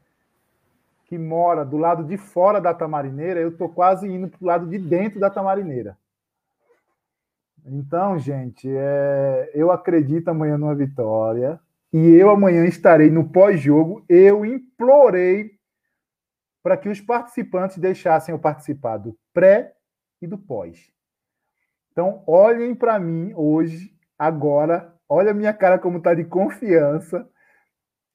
[1.07, 4.67] que mora do lado de fora da Tamarineira, eu estou quase indo para o lado
[4.67, 5.97] de dentro da Tamarineira.
[7.65, 9.51] Então, gente, é...
[9.55, 11.59] eu acredito amanhã numa vitória.
[11.95, 14.05] E eu amanhã estarei no pós-jogo.
[14.09, 15.53] Eu implorei
[16.61, 19.73] para que os participantes deixassem eu participar do pré
[20.21, 20.91] e do pós.
[21.93, 27.31] Então, olhem para mim hoje, agora, olha a minha cara como está de confiança.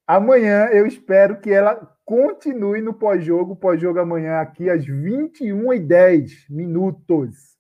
[0.06, 7.58] Amanhã eu espero que ela continue no pós-jogo, pós-jogo amanhã aqui às 21h10 minutos.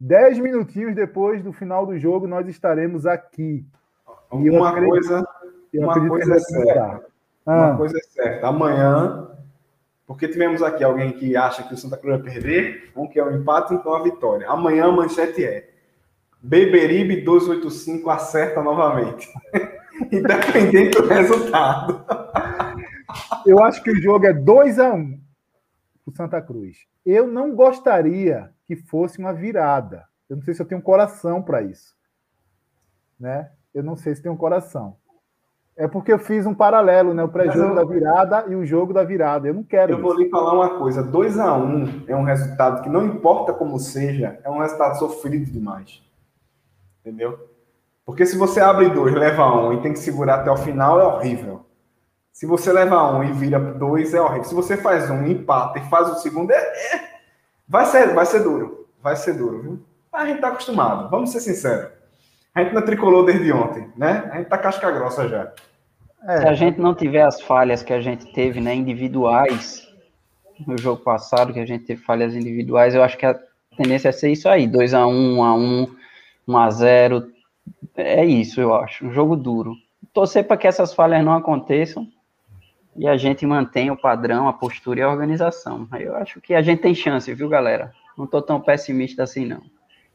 [0.00, 3.64] 10 minutinhos depois do final do jogo, nós estaremos aqui.
[4.30, 5.28] Uma acredito, coisa,
[5.74, 7.04] uma coisa é certa.
[7.46, 7.68] Ah.
[7.68, 8.46] Uma coisa é certa.
[8.46, 9.30] Amanhã
[10.10, 13.22] porque tivemos aqui alguém que acha que o Santa Cruz vai perder, um que é
[13.22, 14.50] o um empate, então a vitória.
[14.50, 15.70] Amanhã a manchete é
[16.42, 19.28] Beberibe 285 acerta novamente.
[20.10, 22.04] Independente do resultado.
[23.46, 25.20] Eu acho que o jogo é 2 a 1 um
[26.04, 26.78] o Santa Cruz.
[27.06, 30.08] Eu não gostaria que fosse uma virada.
[30.28, 31.94] Eu não sei se eu tenho coração para isso.
[33.16, 33.48] Né?
[33.74, 34.96] Eu não sei se tenho coração.
[35.76, 37.22] É porque eu fiz um paralelo, né?
[37.22, 39.48] O pré-jogo da virada e o jogo da virada.
[39.48, 39.92] Eu não quero.
[39.92, 40.06] Eu isso.
[40.06, 43.52] vou lhe falar uma coisa: 2 a 1 um é um resultado que não importa
[43.54, 46.02] como seja, é um resultado sofrido demais.
[47.00, 47.48] Entendeu?
[48.04, 51.04] Porque se você abre dois, leva um e tem que segurar até o final, é
[51.04, 51.64] horrível.
[52.32, 54.44] Se você leva um e vira dois, é horrível.
[54.44, 57.08] Se você faz um, empata e faz o segundo, é, é...
[57.68, 58.88] vai, ser, vai ser duro.
[59.02, 59.82] Vai ser duro, viu?
[60.12, 61.99] A gente tá acostumado, vamos ser sinceros.
[62.54, 64.28] A gente não tricolou desde ontem, né?
[64.32, 65.52] A gente tá casca grossa já.
[66.26, 66.38] É.
[66.38, 69.88] Se a gente não tiver as falhas que a gente teve, né, individuais,
[70.66, 73.38] no jogo passado, que a gente teve falhas individuais, eu acho que a
[73.76, 75.96] tendência é ser isso aí, 2 a 1 1 a 1
[76.48, 77.32] 1 a 0
[77.96, 79.74] é isso, eu acho, um jogo duro.
[80.12, 82.06] torcer para que essas falhas não aconteçam
[82.96, 85.88] e a gente mantenha o padrão, a postura e a organização.
[85.98, 87.92] Eu acho que a gente tem chance, viu, galera?
[88.18, 89.62] Não estou tão pessimista assim, não.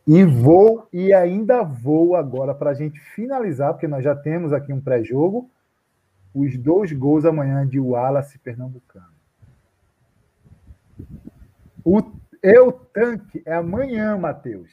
[0.08, 4.72] E vou, e ainda vou agora para a gente finalizar, porque nós já temos aqui
[4.72, 5.50] um pré-jogo,
[6.34, 9.16] os dois gols amanhã de Wallace Pernambucano.
[11.84, 12.02] O
[12.44, 14.70] Eu Tanque é amanhã, Matheus.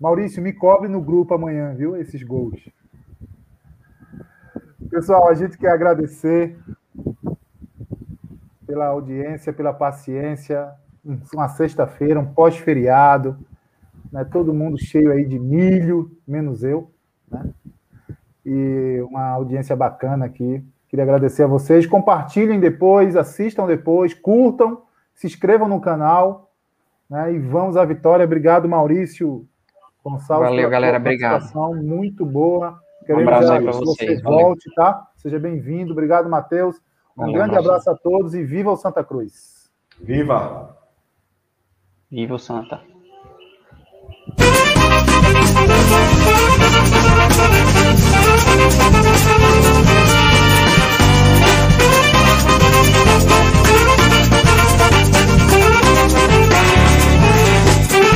[0.00, 1.96] Maurício, me cobre no grupo amanhã, viu?
[1.96, 2.68] Esses gols.
[4.90, 6.58] Pessoal, a gente quer agradecer
[8.66, 10.72] pela audiência, pela paciência.
[11.32, 13.38] Uma sexta-feira, um pós-feriado,
[14.14, 14.24] né?
[14.24, 16.88] todo mundo cheio aí de milho, menos eu.
[17.28, 17.50] Né?
[18.46, 20.64] E uma audiência bacana aqui.
[20.88, 21.84] Queria agradecer a vocês.
[21.84, 24.82] Compartilhem depois, assistam depois, curtam,
[25.14, 26.52] se inscrevam no canal.
[27.10, 27.34] Né?
[27.34, 28.24] E vamos à vitória.
[28.24, 29.48] Obrigado, Maurício
[30.04, 30.48] Gonçalves.
[30.48, 30.98] Valeu, galera.
[30.98, 31.52] Obrigado.
[31.82, 32.78] Muito boa.
[33.04, 34.20] Queremos um abraço aí para vocês.
[34.20, 35.08] Você volte, tá?
[35.16, 35.90] Seja bem-vindo.
[35.90, 36.76] Obrigado, Matheus.
[37.16, 39.68] Um Valeu, grande abraço a todos e viva o Santa Cruz.
[40.00, 40.76] Viva!
[42.08, 42.93] Viva o Santa.
[44.26, 44.48] Thank
[49.78, 49.83] you.